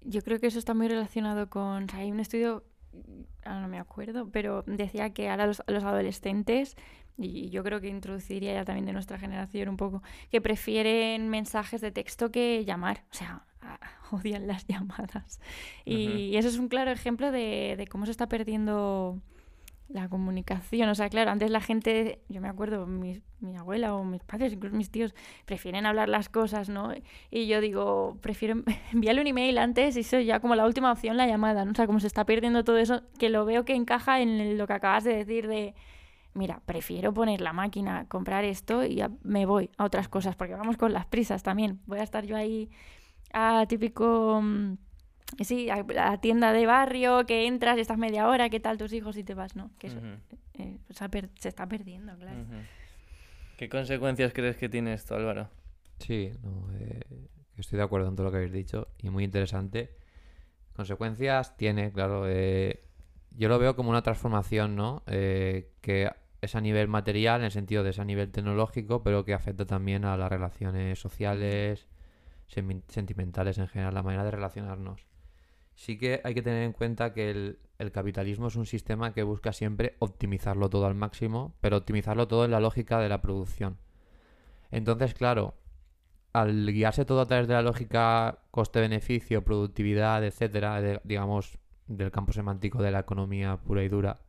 [0.00, 1.84] Yo creo que eso está muy relacionado con.
[1.84, 2.64] o sea, hay un estudio,
[3.44, 6.76] ahora no me acuerdo, pero decía que ahora los, los adolescentes,
[7.16, 11.80] y yo creo que introduciría ya también de nuestra generación un poco, que prefieren mensajes
[11.80, 13.04] de texto que llamar.
[13.12, 13.46] O sea,
[14.10, 15.40] odian las llamadas.
[15.84, 19.20] Y eso es un claro ejemplo de, de cómo se está perdiendo
[19.88, 20.88] la comunicación.
[20.88, 24.52] O sea, claro, antes la gente, yo me acuerdo, mis- mi abuela o mis padres,
[24.52, 26.92] incluso mis tíos, prefieren hablar las cosas, ¿no?
[27.30, 31.16] Y yo digo, prefiero enviarle un email antes y eso ya como la última opción
[31.16, 31.72] la llamada, ¿no?
[31.72, 34.66] O sea, como se está perdiendo todo eso, que lo veo que encaja en lo
[34.66, 35.74] que acabas de decir de,
[36.34, 40.76] mira, prefiero poner la máquina, comprar esto y me voy a otras cosas, porque vamos
[40.76, 41.80] con las prisas también.
[41.86, 42.70] Voy a estar yo ahí
[43.32, 44.42] a típico...
[45.40, 48.92] Sí, a la tienda de barrio, que entras y estás media hora, ¿qué tal tus
[48.92, 49.56] hijos y te vas?
[49.56, 49.98] No, que eso
[50.54, 52.44] eh, se, per- se está perdiendo, claro.
[53.56, 55.48] ¿Qué consecuencias crees que tiene esto, Álvaro?
[55.98, 57.00] Sí, no, eh,
[57.56, 59.96] estoy de acuerdo en todo lo que habéis dicho y muy interesante.
[60.74, 62.24] Consecuencias tiene, claro.
[62.28, 62.84] eh,
[63.30, 65.02] yo lo veo como una transformación, ¿no?
[65.06, 66.10] Eh, que
[66.40, 69.64] es a nivel material, en el sentido de es a nivel tecnológico, pero que afecta
[69.66, 71.88] también a las relaciones sociales,
[72.46, 75.06] sentimentales en general, la manera de relacionarnos.
[75.74, 79.22] Sí que hay que tener en cuenta que el, el capitalismo es un sistema que
[79.22, 83.78] busca siempre optimizarlo todo al máximo, pero optimizarlo todo en la lógica de la producción.
[84.70, 85.54] Entonces, claro,
[86.32, 92.32] al guiarse todo a través de la lógica coste-beneficio, productividad, etcétera, de- digamos, del campo
[92.32, 94.20] semántico de la economía pura y dura,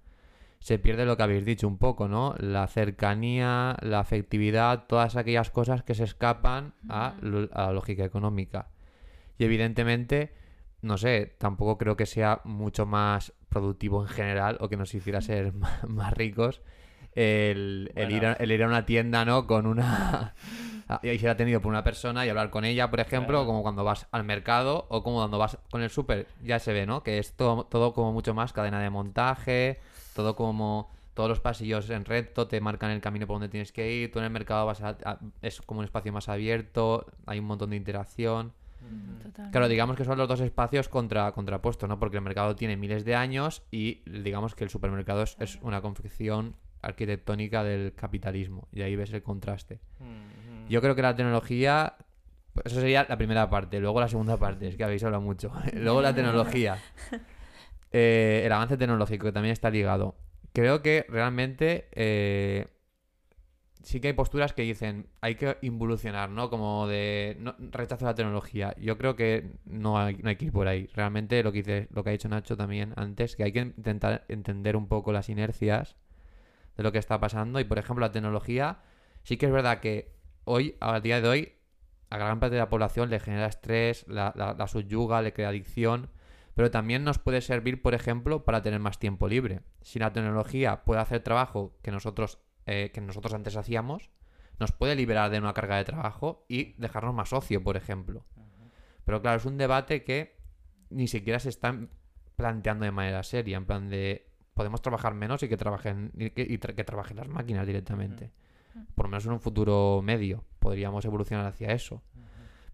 [0.59, 2.35] se pierde lo que habéis dicho un poco, ¿no?
[2.39, 8.69] La cercanía, la afectividad, todas aquellas cosas que se escapan a la lógica económica.
[9.37, 10.33] Y evidentemente,
[10.85, 15.21] no sé, tampoco creo que sea mucho más productivo en general o que nos hiciera
[15.21, 16.61] ser más ricos
[17.13, 18.37] el, el ir, a, Bueno.
[18.43, 19.47] el ir a una tienda, ¿no?
[19.47, 20.33] Con una...
[21.01, 23.45] y ser atendido por una persona y hablar con ella, por ejemplo, Claro.
[23.47, 26.85] como cuando vas al mercado o como cuando vas con el súper, ya se ve,
[26.85, 27.01] ¿no?
[27.03, 29.79] Que es todo, todo como mucho más cadena de montaje,
[30.15, 33.89] todo como todos los pasillos en recto te marcan el camino por donde tienes que
[33.93, 37.39] ir, tú en el mercado vas a- a- es como un espacio más abierto, hay
[37.39, 38.51] un montón de interacción.
[39.51, 41.99] Claro, digamos que son los dos espacios contra, contrapuestos, ¿no?
[41.99, 45.81] Porque el mercado tiene miles de años y digamos que el supermercado es, es una
[45.81, 48.67] confección arquitectónica del capitalismo.
[48.71, 49.79] Y ahí ves el contraste.
[50.69, 51.95] Yo creo que la tecnología,
[52.53, 53.79] pues eso sería la primera parte.
[53.79, 55.51] Luego la segunda parte, es que habéis hablado mucho.
[55.73, 56.77] Luego la tecnología.
[57.97, 60.15] Eh, el avance tecnológico que también está ligado.
[60.51, 62.67] Creo que realmente eh,
[63.85, 66.49] sí que hay posturas que dicen hay que involucionar, ¿no?
[66.49, 68.75] Como de no, rechazo a la tecnología.
[68.79, 70.87] Yo creo que no hay, no hay que ir por ahí.
[70.93, 74.25] Realmente lo que dice, lo que ha dicho Nacho también antes, que hay que intentar
[74.27, 75.95] entender un poco las inercias
[76.75, 77.59] de lo que está pasando.
[77.59, 78.79] Y por ejemplo, la tecnología,
[79.23, 81.53] sí que es verdad que hoy, al día de hoy,
[82.09, 85.49] a gran parte de la población le genera estrés, la, la, la subyuga, le crea
[85.49, 86.09] adicción.
[86.55, 89.61] Pero también nos puede servir, por ejemplo, para tener más tiempo libre.
[89.81, 94.09] Si la tecnología puede hacer trabajo que nosotros eh, que nosotros antes hacíamos,
[94.59, 98.25] nos puede liberar de una carga de trabajo y dejarnos más ocio, por ejemplo.
[99.03, 100.35] Pero claro, es un debate que
[100.89, 101.77] ni siquiera se está
[102.35, 106.41] planteando de manera seria, en plan de podemos trabajar menos y que trabajen y que,
[106.43, 108.31] y tra- que trabajen las máquinas directamente.
[108.95, 112.01] Por lo menos en un futuro medio podríamos evolucionar hacia eso.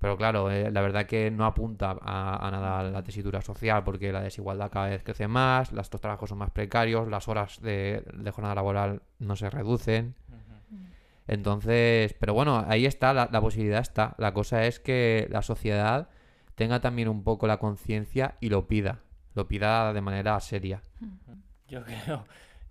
[0.02, 4.12] Pero claro, eh, la verdad que no apunta a, a nada la tesitura social porque
[4.12, 8.32] la desigualdad cada vez crece más, los trabajos son más precarios, las horas de, de
[8.32, 10.16] jornada laboral no se reducen.
[11.28, 14.16] Entonces, pero bueno, ahí está, la, la posibilidad está.
[14.18, 16.10] La cosa es que la sociedad
[16.56, 19.04] tenga también un poco la conciencia y lo pida.
[19.36, 20.82] Lo pida de manera seria.
[21.68, 22.26] Yo creo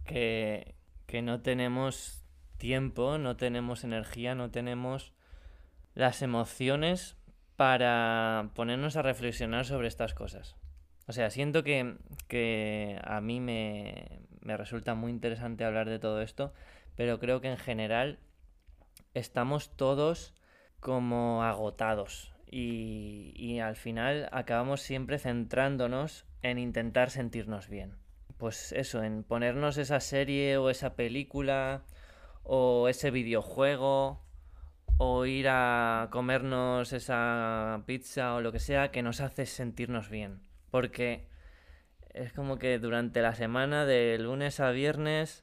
[0.04, 0.74] que,
[1.06, 2.24] que no tenemos
[2.58, 5.12] tiempo, no tenemos energía, no tenemos
[5.94, 7.16] las emociones
[7.60, 10.56] para ponernos a reflexionar sobre estas cosas.
[11.06, 11.96] O sea, siento que,
[12.26, 16.54] que a mí me, me resulta muy interesante hablar de todo esto,
[16.96, 18.18] pero creo que en general
[19.12, 20.32] estamos todos
[20.80, 27.98] como agotados y, y al final acabamos siempre centrándonos en intentar sentirnos bien.
[28.38, 31.82] Pues eso, en ponernos esa serie o esa película
[32.42, 34.22] o ese videojuego
[35.02, 40.42] o ir a comernos esa pizza o lo que sea que nos hace sentirnos bien.
[40.70, 41.26] Porque
[42.12, 45.42] es como que durante la semana de lunes a viernes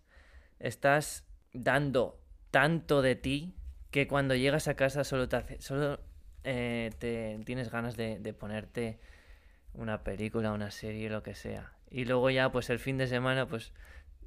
[0.60, 3.56] estás dando tanto de ti
[3.90, 5.44] que cuando llegas a casa solo te
[6.44, 9.00] eh, tienes ganas de, de ponerte
[9.74, 11.74] una película, una serie, lo que sea.
[11.90, 13.74] Y luego ya, pues el fin de semana, pues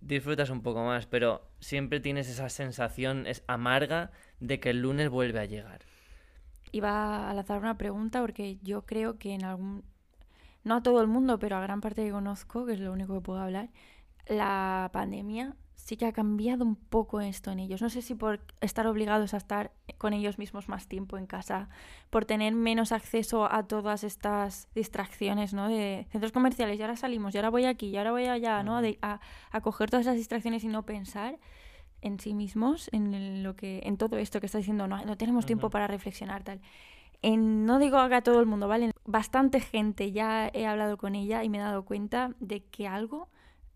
[0.01, 4.11] disfrutas un poco más, pero siempre tienes esa sensación es amarga
[4.41, 5.83] de que el lunes vuelve a llegar.
[6.73, 9.85] Iba a lanzar una pregunta porque yo creo que en algún,
[10.65, 13.15] no a todo el mundo, pero a gran parte que conozco, que es lo único
[13.15, 13.71] que puedo hablar,
[14.27, 17.83] la pandemia sí que ha cambiado un poco esto en ellos.
[17.83, 21.69] No sé si por estar obligados a estar con ellos mismos más tiempo en casa,
[22.11, 25.69] por tener menos acceso a todas estas distracciones, ¿no?
[25.69, 28.83] De centros comerciales, y ahora salimos, y ahora voy aquí, y ahora voy allá, ¿no?
[28.83, 31.39] De- a, a coger todas esas distracciones y no pensar
[32.03, 35.47] en sí mismos, en lo que, en todo esto que está diciendo, no, no tenemos
[35.47, 36.61] tiempo para reflexionar, tal.
[37.23, 38.93] En- no digo que a todo el mundo, ¿vale?
[39.05, 43.29] Bastante gente ya he hablado con ella y me he dado cuenta de que algo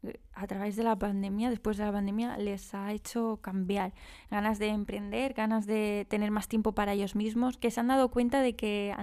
[0.03, 3.93] eh, a través de la pandemia, después de la pandemia, les ha hecho cambiar.
[4.31, 8.11] Ganas de emprender, ganas de tener más tiempo para ellos mismos, que se han dado
[8.11, 8.95] cuenta de que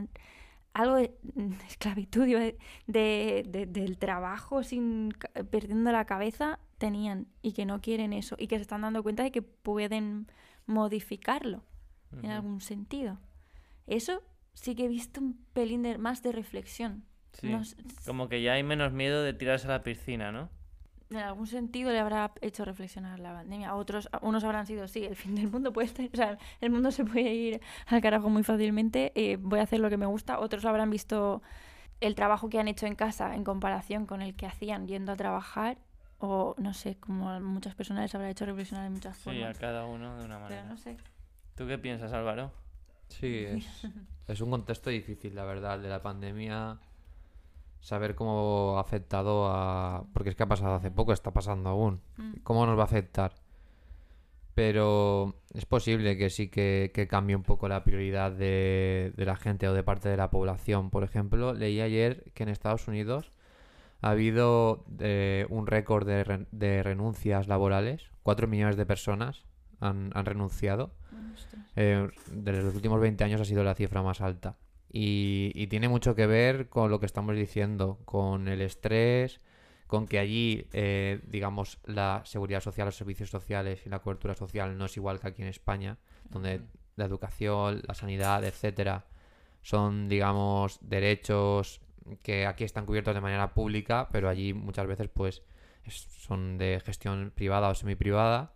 [0.74, 1.14] algo de
[1.68, 2.58] esclavitud, de-
[2.88, 5.14] de- de- del trabajo sin
[5.52, 9.24] perdiendo la cabeza tenían y que no quieren eso y que se están dando cuenta
[9.24, 10.28] de que pueden
[10.66, 11.64] modificarlo
[12.24, 13.20] en algún sentido.
[13.88, 14.22] Eso
[14.54, 17.06] sí que he visto un pelín de- más de reflexión.
[17.34, 17.48] Sí,
[18.06, 20.50] como que ya hay menos miedo de tirarse a la piscina, ¿no?
[21.12, 23.70] en algún sentido le habrá hecho reflexionar la pandemia.
[23.72, 26.38] A otros, a unos habrán sido, sí, el fin del mundo puede estar, o sea,
[26.62, 29.98] el mundo se puede ir al carajo muy fácilmente, eh, voy a hacer lo que
[29.98, 30.40] me gusta.
[30.40, 31.42] Otros habrán visto
[32.00, 35.18] el trabajo que han hecho en casa en comparación con el que hacían yendo a
[35.18, 35.78] trabajar,
[36.22, 39.34] o no sé, como a muchas personas les habrá hecho reflexionar de muchas Sí, a
[39.34, 39.58] formas.
[39.60, 40.64] cada uno de una Pero manera.
[40.66, 40.98] no sé.
[41.56, 42.52] ¿Tú qué piensas, Álvaro?
[43.10, 43.66] Sí, es,
[44.28, 46.80] es un contexto difícil, la verdad, el de la pandemia.
[47.82, 50.06] Saber cómo ha afectado a...
[50.14, 52.00] Porque es que ha pasado hace poco, está pasando aún.
[52.18, 52.34] Mm.
[52.44, 53.34] ¿Cómo nos va a afectar?
[54.54, 59.36] Pero es posible que sí que, que cambie un poco la prioridad de, de la
[59.38, 60.90] gente o de parte de la población.
[60.90, 63.32] Por ejemplo, leí ayer que en Estados Unidos
[64.02, 68.10] ha habido eh, un récord de, ren- de renuncias laborales.
[68.24, 69.46] Cuatro millones de personas
[69.80, 70.92] han, han renunciado.
[71.76, 74.58] Eh, de los últimos 20 años ha sido la cifra más alta.
[74.92, 79.40] Y, y tiene mucho que ver con lo que estamos diciendo, con el estrés,
[79.88, 84.78] con que allí, eh, digamos, la seguridad social, los servicios sociales y la cobertura social
[84.78, 85.98] no es igual que aquí en España,
[86.30, 86.62] donde
[86.96, 89.06] la educación, la sanidad, etcétera,
[89.62, 91.82] son, digamos, derechos
[92.24, 95.44] que aquí están cubiertos de manera pública, pero allí muchas veces, pues,
[95.86, 98.54] es- son de gestión privada o semiprivada.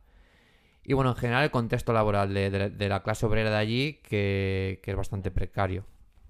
[0.83, 3.93] Y bueno, en general el contexto laboral de, de- de la clase obrera de allí,
[4.03, 5.85] que, que es bastante precario,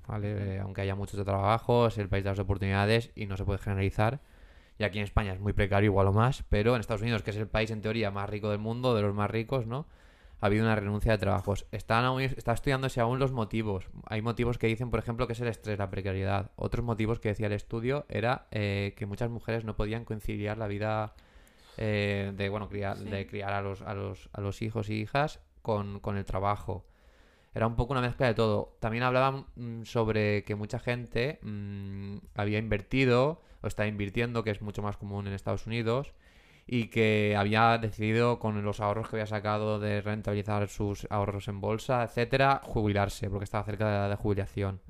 [0.07, 0.55] ¿vale?
[0.57, 3.59] Eh, aunque haya muchos trabajos, es el país de las oportunidades y no se puede
[3.59, 4.21] generalizar.
[4.79, 7.31] Y aquí en España es muy precario, igual o más, pero en Estados Unidos, que
[7.31, 9.87] es el país en teoría más rico del mundo, de los más ricos, ¿no?
[10.39, 11.65] Ha habido una renuncia de trabajos.
[11.71, 13.87] Están aún, está estudiándose aún los motivos.
[14.05, 16.51] Hay motivos que dicen, por ejemplo, que es el estrés, la precariedad.
[16.55, 20.67] Otros motivos que decía el estudio era eh, que muchas mujeres no podían conciliar la
[20.67, 21.15] vida
[21.77, 25.39] eh, de, bueno, criar, de criar a los, a, los, a los hijos y hijas
[25.61, 26.85] con, con el trabajo.
[27.53, 28.75] Era un poco una mezcla de todo.
[28.81, 34.61] También hablaban mm, sobre que mucha gente mm, había invertido o está invirtiendo, que es
[34.61, 36.13] mucho más común en Estados Unidos,
[36.67, 41.61] y que había decidido con los ahorros que había sacado de rentabilizar sus ahorros en
[41.61, 44.81] bolsa, etcétera, jubilarse, porque estaba cerca de la edad de jubilación.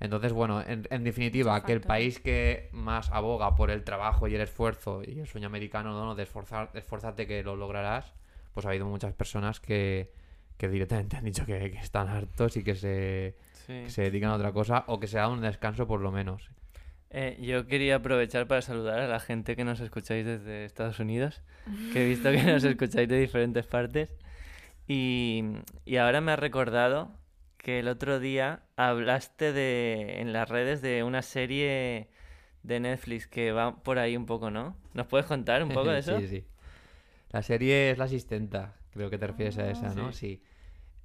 [0.00, 4.34] Entonces, bueno, en, en definitiva, que el país que más aboga por el trabajo y
[4.34, 6.14] el esfuerzo y el sueño americano, ¿no?
[6.14, 8.12] De esforzar, esfuérzate que lo lograrás,
[8.52, 10.12] pues ha habido muchas personas que,
[10.58, 13.72] que directamente han dicho que, que están hartos y que se, Sí.
[13.84, 16.50] que se dedican a otra cosa o que se dan un descanso por lo menos.
[17.18, 21.40] Eh, yo quería aprovechar para saludar a la gente que nos escucháis desde Estados Unidos,
[21.94, 24.14] que he visto que nos escucháis de diferentes partes.
[24.86, 25.42] Y,
[25.86, 27.10] y ahora me ha recordado
[27.56, 32.10] que el otro día hablaste de, en las redes de una serie
[32.62, 34.76] de Netflix que va por ahí un poco, ¿no?
[34.92, 36.20] ¿Nos puedes contar un poco de eso?
[36.20, 36.44] Sí, sí.
[37.30, 40.12] La serie es La Asistenta, creo que te refieres a esa, ¿no?
[40.12, 40.42] Sí.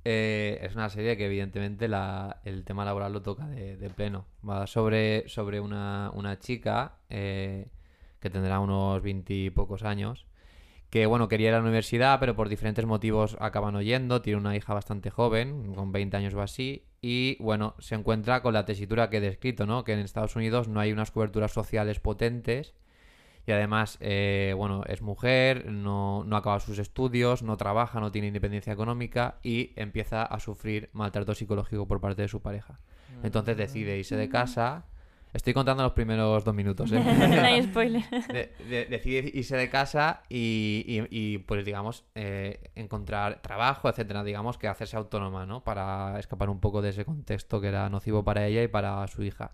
[0.04, 4.26] Eh, es una serie que evidentemente la, el tema laboral lo toca de, pleno.
[4.48, 7.68] Va sobre, sobre una, una chica eh,
[8.20, 10.26] que tendrá unos veintipocos años,
[10.90, 14.56] que bueno, quería ir a la universidad, pero por diferentes motivos acaban oyendo, tiene una
[14.56, 19.10] hija bastante joven, con 20 años o así, y bueno, se encuentra con la tesitura
[19.10, 19.84] que he descrito, ¿no?
[19.84, 22.74] Que en Estados Unidos no hay unas coberturas sociales potentes
[23.46, 28.28] y además, eh, bueno, es mujer, no, no acaba sus estudios, no trabaja, no tiene
[28.28, 32.80] independencia económica y empieza a sufrir maltrato psicológico por parte de su pareja.
[33.24, 34.86] Entonces decide irse de casa.
[35.34, 37.00] Estoy contando los primeros dos minutos, ¿eh?
[37.36, 38.04] no hay spoiler.
[38.28, 44.24] De- de- decide irse de casa y, y- y, pues digamos eh, encontrar trabajo, etcétera,
[44.26, 45.64] digamos que hacerse autónoma, ¿no?
[45.64, 49.24] Para escapar un poco de ese contexto que era nocivo para ella y para su
[49.24, 49.52] hija.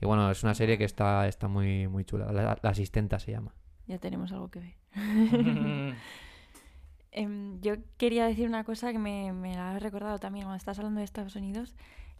[0.00, 2.32] Y bueno, es una serie que está, está muy, muy chula.
[2.32, 3.54] La, la asistenta se llama.
[3.86, 4.74] Ya tenemos algo que ver.
[7.10, 10.78] Em, yo quería decir una cosa que me, me la has recordado también cuando estás
[10.78, 11.74] hablando de Estados Unidos,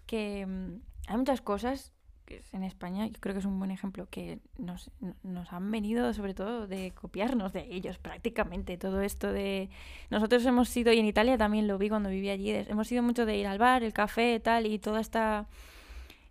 [0.07, 1.93] que em, hay muchas cosas
[2.25, 4.91] que es en España, yo creo que es un buen ejemplo, que nos,
[5.23, 9.71] nos han venido sobre todo de copiarnos de ellos prácticamente, todo esto de...
[10.11, 13.25] Nosotros hemos sido, y en Italia también lo vi cuando viví allí, hemos sido mucho
[13.25, 15.47] de ir al bar, el café, tal, y toda esta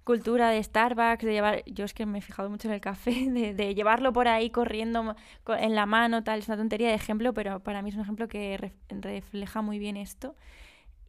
[0.08, 3.12] cultura de Starbucks, de llevar, yo es que me he fijado mucho en el café,
[3.54, 5.16] de, llevarlo por ahí corriendo
[5.60, 8.30] en la mano, tal, es una tontería de ejemplo, pero para mí es un ejemplo
[8.30, 10.34] que ref- refleja muy bien esto.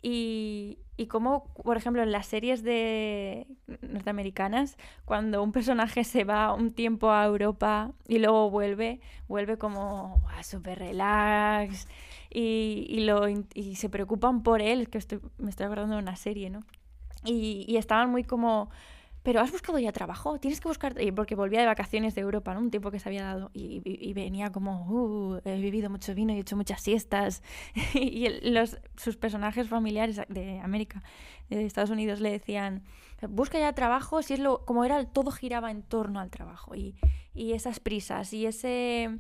[0.03, 3.47] Y, y como, por ejemplo, en las series de
[3.83, 10.19] norteamericanas, cuando un personaje se va un tiempo a Europa y luego vuelve, vuelve como
[10.23, 11.89] "Buah, súper relax
[12.31, 15.01] y, y, lo, y se preocupan por él, que
[15.39, 16.65] me estoy acordando de una serie, ¿no?
[17.25, 18.71] Y, estaban muy como,
[19.23, 22.61] pero has buscado ya trabajo, tienes que buscar, porque volvía de vacaciones de Europa, ¿no?
[22.61, 26.37] Un tiempo que se había dado y, venía como, uh, he vivido mucho vino y
[26.37, 27.43] he hecho muchas siestas.
[27.95, 31.03] y los, sus personajes familiares de América,
[31.51, 32.83] de Estados Unidos, le decían,
[33.29, 36.95] busca ya trabajo, si es lo, como era, todo giraba en torno al trabajo y,
[37.35, 39.19] y esas prisas y ese...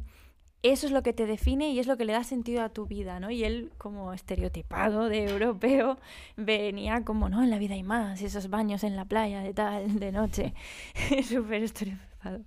[0.64, 2.86] Eso es lo que te define y es lo que le da sentido a tu
[2.86, 3.30] vida, ¿no?
[3.30, 5.98] Y él, como estereotipado de europeo,
[6.36, 10.00] venía como, no, en la vida hay más, esos baños en la playa de tal,
[10.00, 10.54] de noche,
[11.22, 12.40] súper estereotipado.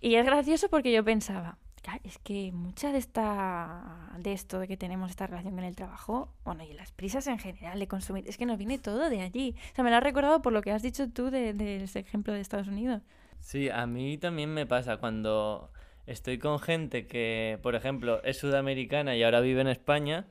[0.00, 4.66] Y es gracioso porque yo pensaba, "Claro, es que mucha de esta de esto de
[4.68, 8.26] que tenemos esta relación con el trabajo, bueno, y las prisas en general de consumir,
[8.28, 9.54] es que nos viene todo de allí.
[9.72, 12.32] O sea, me lo has recordado por lo que has dicho tú de- de ejemplo
[12.32, 13.02] de Estados Unidos.
[13.40, 15.70] Sí, a mí también me pasa cuando
[16.06, 20.26] estoy con gente que, por ejemplo, es sudamericana y ahora vive en España,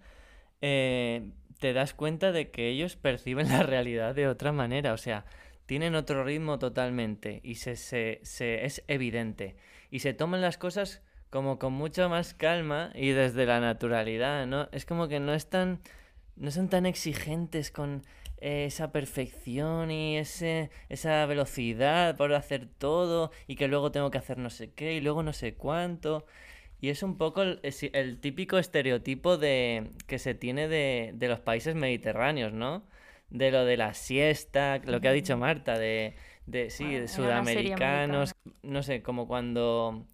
[0.61, 1.29] eh,
[1.59, 5.25] te das cuenta de que ellos perciben la realidad de otra manera, o sea,
[5.65, 9.55] tienen otro ritmo totalmente y se, se, se- es evidente
[9.89, 14.67] y se toman las cosas como con mucha más calma y desde la naturalidad, ¿no?
[14.73, 15.79] Es como que no están,
[16.35, 18.03] no son tan exigentes con
[18.41, 24.37] esa perfección y ese, esa velocidad por hacer todo y que luego tengo que hacer
[24.37, 26.25] no sé qué y luego no sé cuánto.
[26.81, 31.75] Y es un poco el, típico estereotipo de, que se tiene de, de los países
[31.75, 32.83] mediterráneos, ¿no?
[33.29, 36.15] De lo de la siesta, lo que ha dicho Marta, de,
[36.47, 40.05] de sí, Bueno, de sudamericanos, no sé, como cuando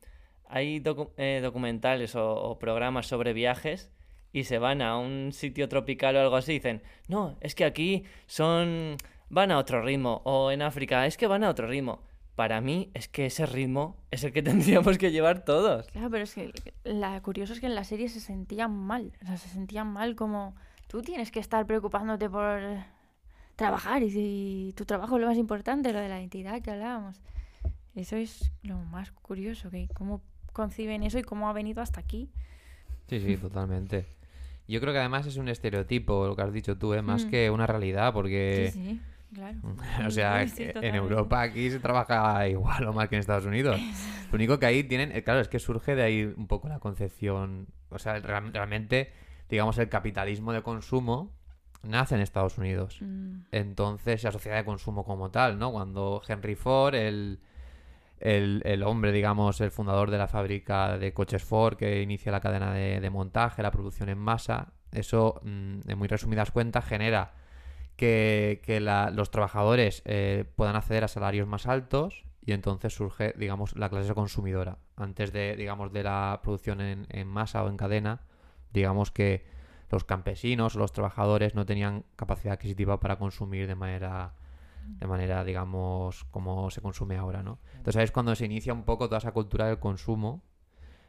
[0.46, 3.90] hay docu- eh, documentales o, o programas sobre viajes
[4.34, 8.04] y se van a un sitio tropical o algo así dicen, no, es que aquí
[8.26, 8.98] son,
[9.30, 12.04] van a otro ritmo, o en África, es que van a otro ritmo.
[12.36, 15.88] para mí es que ese ritmo es el que tendríamos que llevar todos.
[15.88, 16.54] Claro, pero es que
[16.84, 19.14] la curioso es que en la serie se sentían mal.
[19.24, 20.56] O sea, se sentían mal como
[20.88, 22.62] tú tienes que estar preocupándote por
[23.56, 27.20] trabajar y tu trabajo es lo más importante, lo de la identidad que hablábamos.
[27.96, 30.22] Eso es lo más curioso, que cómo
[30.54, 32.30] conciben eso y cómo ha venido hasta aquí.
[33.08, 34.06] Sí, sí, totalmente.
[34.68, 37.02] Yo creo que además es un estereotipo, lo que has dicho tú, ¿eh?
[37.02, 37.30] más Mm.
[37.30, 38.72] que una realidad, porque...
[38.74, 39.02] Sí, sí,
[39.34, 39.58] claro.
[40.08, 40.96] O sea, Sí, sí, que en.
[40.96, 43.82] Europa aquí se trabaja igual o más que en Estados Unidos.
[44.32, 46.80] Lo único que ahí tienen, eh, claro, es que surge de ahí un poco la
[46.80, 49.14] concepción, o sea, real- realmente,
[49.50, 51.32] digamos, el capitalismo de consumo
[51.84, 52.98] nace en Estados Unidos.
[53.02, 55.72] Mm, Entonces, la sociedad de consumo como tal, ¿no?
[55.72, 57.40] Cuando Henry Ford, el,
[58.20, 62.40] el, el hombre, digamos, el fundador de la fábrica de coches Ford, que inicia la
[62.42, 67.34] cadena de, de montaje, la producción en masa, eso, mm, en muy resumidas cuentas, genera
[67.96, 73.34] que, que la- los trabajadores eh, puedan acceder a salarios más altos y entonces surge,
[73.38, 74.78] digamos, la clase consumidora.
[74.96, 78.22] Antes de, digamos, de la producción en, en masa o en cadena,
[78.72, 79.46] digamos que
[79.90, 84.34] los campesinos o los trabajadores no tenían capacidad adquisitiva para consumir de manera
[85.00, 89.08] de manera digamos como se consume ahora no entonces es cuando se inicia un poco
[89.08, 90.42] toda esa cultura del consumo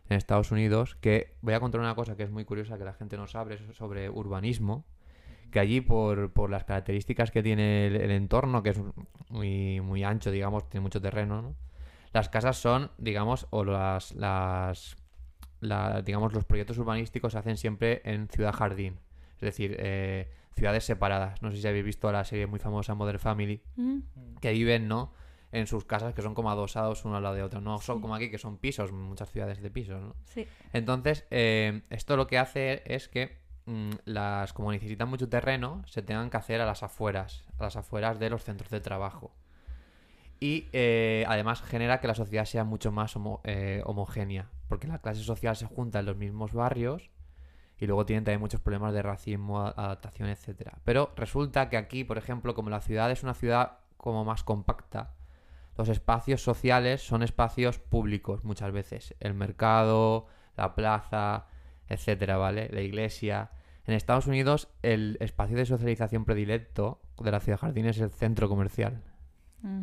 [0.09, 2.95] en Estados Unidos que voy a contar una cosa que es muy curiosa que la
[2.95, 4.85] gente no sabe sobre urbanismo
[5.51, 8.81] que allí por, por las características que tiene el, entorno que es
[9.31, 11.55] muy muy ancho digamos tiene mucho terreno ¿no?
[12.13, 14.97] las casas son digamos o las las
[15.61, 18.99] la- digamos, los proyectos urbanísticos se hacen siempre en ciudad jardín.
[19.37, 21.41] Es decir, eh, ciudades separadas.
[21.43, 23.99] No sé si habéis visto la serie muy famosa Modern Family, mm,
[24.41, 25.13] que viven, ¿no?
[25.51, 27.61] En sus casas que son como adosados uno al lado de otro.
[27.63, 30.15] No son como aquí, que son pisos, muchas ciudades de pisos, ¿no?
[30.27, 30.47] sí.
[30.75, 36.03] Entonces, eh, esto lo que hace es que mm, las, como necesitan mucho terreno, se
[36.03, 39.35] tengan que hacer a las afueras, a las afueras de los centros de trabajo.
[40.41, 44.99] Y eh, además genera que la sociedad sea mucho más homo- eh, homogénea, porque la
[45.01, 47.11] clase social se junta en los mismos barrios
[47.79, 50.79] y luego tienen también muchos problemas de racismo, adaptación, etcétera.
[50.85, 55.15] Pero resulta que aquí, por ejemplo, como la ciudad es una ciudad como más compacta,
[55.77, 59.15] los espacios sociales son espacios públicos muchas veces.
[59.21, 60.27] El mercado,
[60.57, 61.47] la plaza,
[61.89, 62.69] etcétera, ¿vale?
[62.73, 63.51] La iglesia.
[63.87, 68.49] En Estados Unidos, el espacio de socialización predilecto de la ciudad jardín es el centro
[68.49, 69.03] comercial.
[69.63, 69.83] Mm,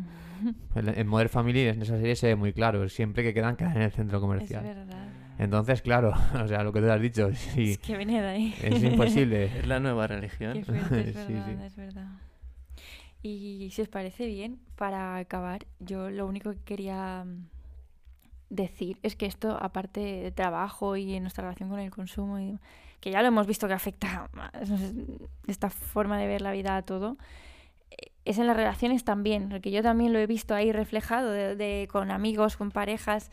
[0.74, 2.86] En Modern Family, en esa serie se ve muy claro.
[2.90, 4.64] Siempre que quedan, quedan en el centro Es comercial.
[4.64, 5.08] verdad.
[5.38, 6.12] Entonces, claro,
[6.42, 8.54] o sea, lo que tú has dicho, sí, Es que viene de ahí.
[8.62, 9.44] es imposible.
[9.58, 10.54] Es la nueva religión.
[10.54, 11.64] Qué fuerte, es verdad, sí.
[11.66, 12.08] es verdad.
[13.22, 17.48] Y si os parece bien, para acabar, yo lo único que quería mm,
[18.50, 22.58] decir es que esto, aparte de trabajo y en nuestra relación con el consumo, y-
[23.00, 24.50] que ya lo hemos visto que afecta más,
[25.46, 27.16] esta forma de ver la vida a todo,
[27.90, 31.56] eh, es en las relaciones también, porque yo también lo he visto ahí reflejado de,
[31.56, 33.30] de- con amigos, con parejas,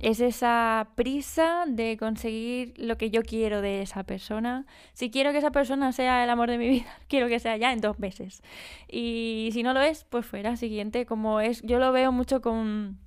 [0.00, 4.66] es esa prisa de conseguir lo que yo quiero de esa persona.
[4.92, 7.72] Si quiero que esa persona sea el amor de mi vida, quiero que sea ya
[7.72, 8.42] en dos meses.
[8.88, 11.06] Y si no lo es, pues fuera, siguiente.
[11.06, 12.98] Como es, yo lo veo mucho con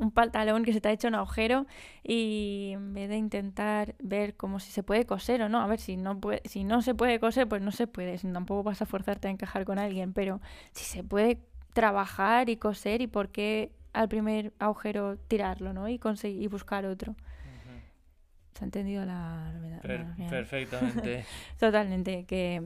[0.00, 1.66] un pantalón que se te ha hecho un agujero
[2.02, 5.78] y en vez de intentar ver como si se puede coser o no, a ver
[5.78, 8.86] si no puede, si no se puede coser, pues no se puede, tampoco vas a
[8.86, 10.40] forzarte a encajar con alguien, pero
[10.72, 11.42] si se puede
[11.74, 15.88] trabajar y coser y por qué al primer agujero tirarlo, ¿no?
[15.88, 17.14] Y conseguir y buscar otro.
[18.54, 21.24] ¿Se ha entendido la la- Per- la- perfectamente.
[21.58, 22.62] Totalmente, que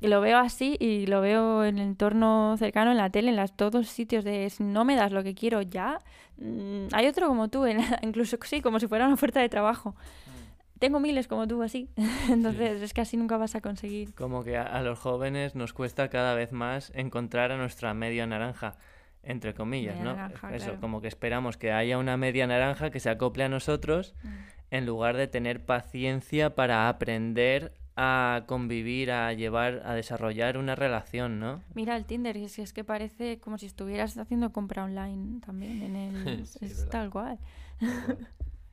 [0.00, 3.56] lo veo así y lo veo en el entorno cercano, en la tele, en las,
[3.56, 5.98] todos sitios de no me das lo que quiero ya,
[6.36, 9.96] mm, hay otro como tú, en- incluso sí, como si fuera una oferta de trabajo.
[10.78, 11.88] Tengo miles como tú así,
[12.28, 14.14] entonces es que así nunca vas a conseguir.
[14.14, 18.26] Como que a, a los jóvenes nos cuesta cada vez más encontrar a nuestra media
[18.26, 18.76] naranja,
[19.26, 20.16] entre comillas, Media ¿no?
[20.16, 20.80] naranja, Eso, claro.
[20.80, 24.14] como que esperamos que haya una media naranja que se acople a nosotros
[24.70, 31.40] en lugar de tener paciencia para aprender a convivir, a llevar, a desarrollar una relación,
[31.40, 31.62] ¿no?
[31.74, 35.96] Mira el Tinder, es, es que parece como si estuvieras haciendo compra online también, en
[35.96, 36.90] el, Sí, es verdad.
[36.90, 37.38] tal cual.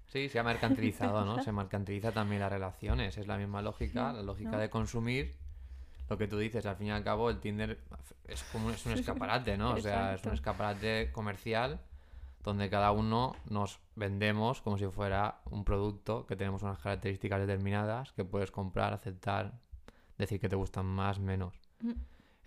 [0.07, 1.41] Sí, se ha mercantilizado, ¿no?
[1.41, 3.17] Se mercantiliza también las relaciones.
[3.17, 4.57] Es la misma lógica, Sí, la lógica ¿no?
[4.59, 5.33] de consumir.
[6.09, 7.79] Lo que tú dices, al fin y al cabo, el Tinder
[8.27, 9.73] es como es un escaparate, ¿no?
[9.73, 11.79] O sea, es un escaparate comercial
[12.43, 18.11] donde cada uno nos vendemos como si fuera un producto que tenemos unas características determinadas
[18.11, 19.53] que puedes comprar, aceptar,
[20.17, 21.59] decir que te gustan más, menos.
[21.79, 21.93] Mm.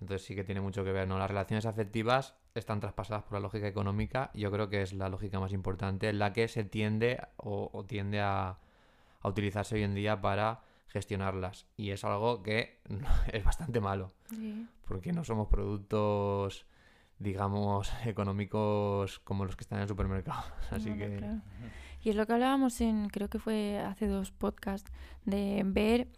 [0.01, 1.19] Entonces sí que tiene mucho que ver, ¿no?
[1.19, 4.31] Las relaciones afectivas están traspasadas por la lógica económica.
[4.35, 7.85] Yo creo que es la lógica más importante, en la que se tiende o, o
[7.87, 8.59] tiende a,
[9.21, 10.61] a utilizarse hoy en día para
[10.97, 11.67] gestionarlas.
[11.77, 12.81] Y es algo que
[13.33, 14.67] es bastante malo, Sí.
[14.87, 16.67] porque no somos productos
[17.19, 20.43] digamos, económicos como los que están en el supermercado.
[20.71, 21.17] Así que...
[21.17, 21.41] claro.
[22.03, 24.93] Y es lo que hablábamos en, creo que fue hace dos podcasts,
[25.25, 26.09] de ver,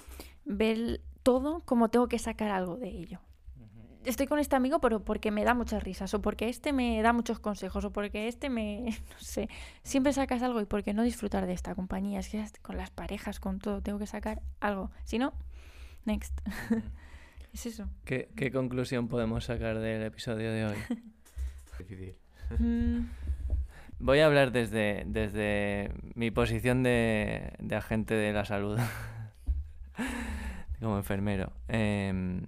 [0.44, 3.20] ver todo como tengo que sacar algo de ello.
[4.08, 7.12] Estoy con este amigo, pero porque me da muchas risas, o porque este me da
[7.12, 9.50] muchos consejos, o porque este me, no sé,
[9.82, 12.90] siempre sacas algo y por qué no disfrutar de esta compañía, es que con las
[12.90, 14.90] parejas, con todo, tengo que sacar algo.
[15.04, 15.34] Si no,
[16.06, 16.40] next.
[17.52, 17.88] es eso.
[18.06, 20.76] ¿Qué, qué conclusión podemos sacar del episodio de hoy?
[21.78, 22.14] Difícil.
[22.58, 23.00] Mm,
[24.00, 28.78] Voy a hablar desde, desde mi posición de, de agente de la salud,
[30.80, 31.52] como enfermero.
[31.66, 32.42] Em,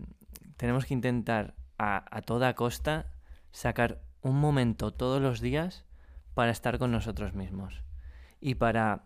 [0.60, 3.06] tenemos que intentar a, toda costa
[3.50, 5.86] sacar un momento todos los días
[6.34, 7.82] para estar con nosotros mismos.
[8.42, 9.04] Y para,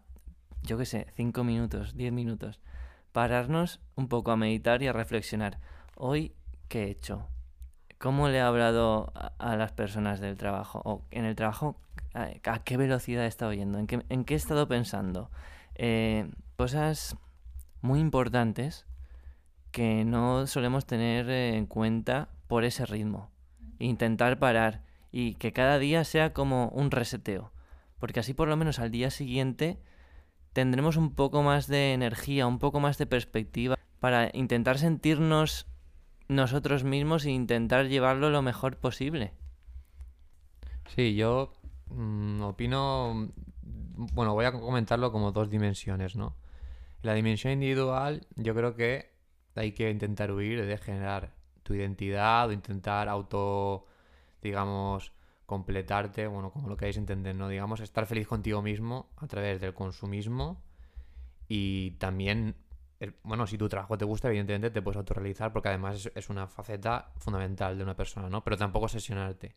[0.64, 2.58] yo qué sé, cinco minutos, diez minutos,
[3.12, 5.60] pararnos un poco a meditar y a reflexionar.
[5.94, 6.34] Hoy,
[6.66, 7.28] ¿qué he hecho?
[7.98, 10.82] ¿Cómo le he hablado a, las personas del trabajo?
[10.84, 11.80] O en el trabajo,
[12.14, 13.78] ¿a, qué velocidad he estado yendo?
[13.78, 15.30] ¿En qué, en qué he estado pensando?
[15.76, 17.16] Eh, cosas
[17.80, 18.86] muy importantes
[19.74, 23.32] que no solemos tener eh, en cuenta por ese ritmo.
[23.80, 27.50] Intentar parar y que cada día sea como un reseteo.
[27.98, 29.80] Porque así por lo menos al día siguiente
[30.52, 35.66] tendremos un poco más de energía, un poco más de perspectiva para intentar sentirnos
[36.28, 39.32] nosotros mismos e intentar llevarlo lo mejor posible.
[40.94, 41.52] Sí, yo
[41.88, 43.28] mm, opino,
[44.12, 46.36] bueno, voy a comentarlo como dos dimensiones, ¿no?
[47.02, 49.13] La dimensión individual, yo creo que
[49.56, 51.32] hay que intentar huir de generar
[51.62, 53.86] tu identidad o intentar auto,
[54.42, 55.12] digamos,
[55.46, 57.48] completarte, bueno, como lo queráis entender, ¿no?
[57.48, 60.62] Digamos, estar feliz contigo mismo a través del consumismo
[61.48, 62.56] y también,
[63.00, 66.46] el- bueno, si tu trabajo te gusta, evidentemente te puedes autorrealizar porque además es, una
[66.48, 68.42] faceta fundamental de una persona, ¿no?
[68.44, 69.56] Pero tampoco obsesionarte.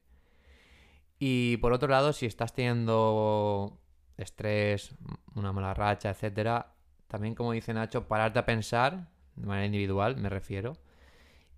[1.19, 3.79] Y por otro lado, si estás teniendo
[4.17, 4.95] estrés,
[5.35, 6.73] una mala racha, etcétera,
[7.07, 9.07] también como dice Nacho, pararte a pensar,
[9.37, 10.73] de manera individual, me refiero,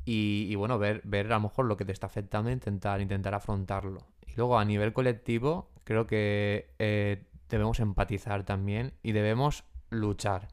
[0.06, 3.02] y, y bueno, ver, ver a lo mejor lo que te está afectando e intentar,
[3.02, 4.06] intentar afrontarlo.
[4.28, 10.48] Y luego a nivel colectivo, creo que eh, debemos empatizar también y debemos luchar.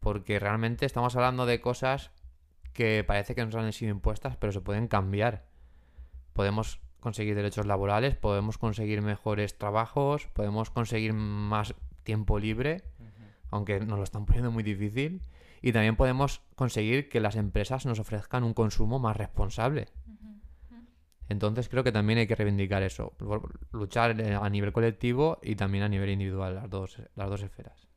[0.00, 2.12] Porque realmente estamos hablando de cosas
[2.72, 5.46] que parece que nos han sido impuestas, pero se pueden cambiar.
[6.32, 11.74] Podemos conseguir derechos laborales, podemos conseguir mejores trabajos, podemos conseguir más
[12.04, 12.82] tiempo libre,
[13.50, 15.22] aunque nos lo están poniendo muy difícil.
[15.66, 19.88] Y también podemos conseguir que las empresas nos ofrezcan un consumo más responsable.
[21.28, 23.16] Entonces creo que también hay que reivindicar eso,
[23.72, 27.88] luchar eh, a nivel colectivo y también a nivel individual, las dos, las dos esferas.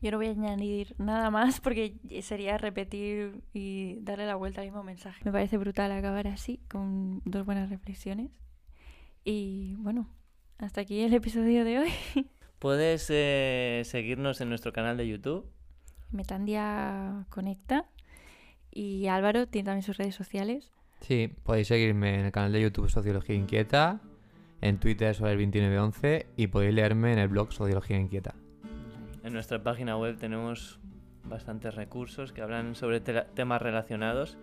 [0.00, 4.68] Yo no voy a añadir nada más porque sería repetir y darle la vuelta al
[4.68, 5.22] mismo mensaje.
[5.26, 8.30] Me parece brutal acabar así, con dos buenas reflexiones.
[9.22, 10.08] Y bueno,
[10.56, 11.92] hasta aquí el episodio de hoy.
[12.58, 15.59] Puedes eh, seguirnos en nuestro canal de YouTube.
[16.12, 17.86] Metandia Conecta.
[18.70, 20.70] Y Álvaro tiene también sus redes sociales.
[21.00, 24.00] Sí, podéis seguirme en el canal de YouTube Sociología Inquieta,
[24.60, 28.34] en Twitter sobre el 2911 y podéis leerme en el blog Sociología Inquieta.
[29.24, 30.78] En nuestra página web tenemos
[31.24, 34.36] bastantes recursos que hablan sobre temas relacionados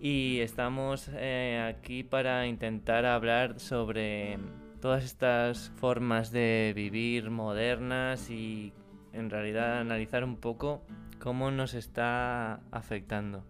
[0.00, 4.38] y estamos eh, aquí para intentar hablar sobre
[4.80, 8.72] todas estas formas de vivir modernas y
[9.18, 10.82] en realidad analizar un poco
[11.20, 13.42] cómo nos está afectando.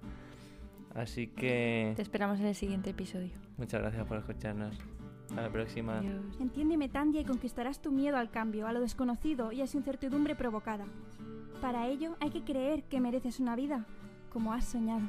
[0.94, 3.30] Así que Te esperamos en el siguiente episodio.
[3.56, 4.76] muchas gracias por escucharnos.
[5.28, 5.98] Hasta la próxima.
[5.98, 6.40] Adiós.
[6.40, 10.34] Entiéndeme, Tandia, y conquistarás tu miedo al cambio, a lo desconocido y a su incertidumbre
[10.34, 10.86] provocada.
[11.60, 13.84] Para ello hay que creer que mereces una vida
[14.32, 15.02] como has soñado.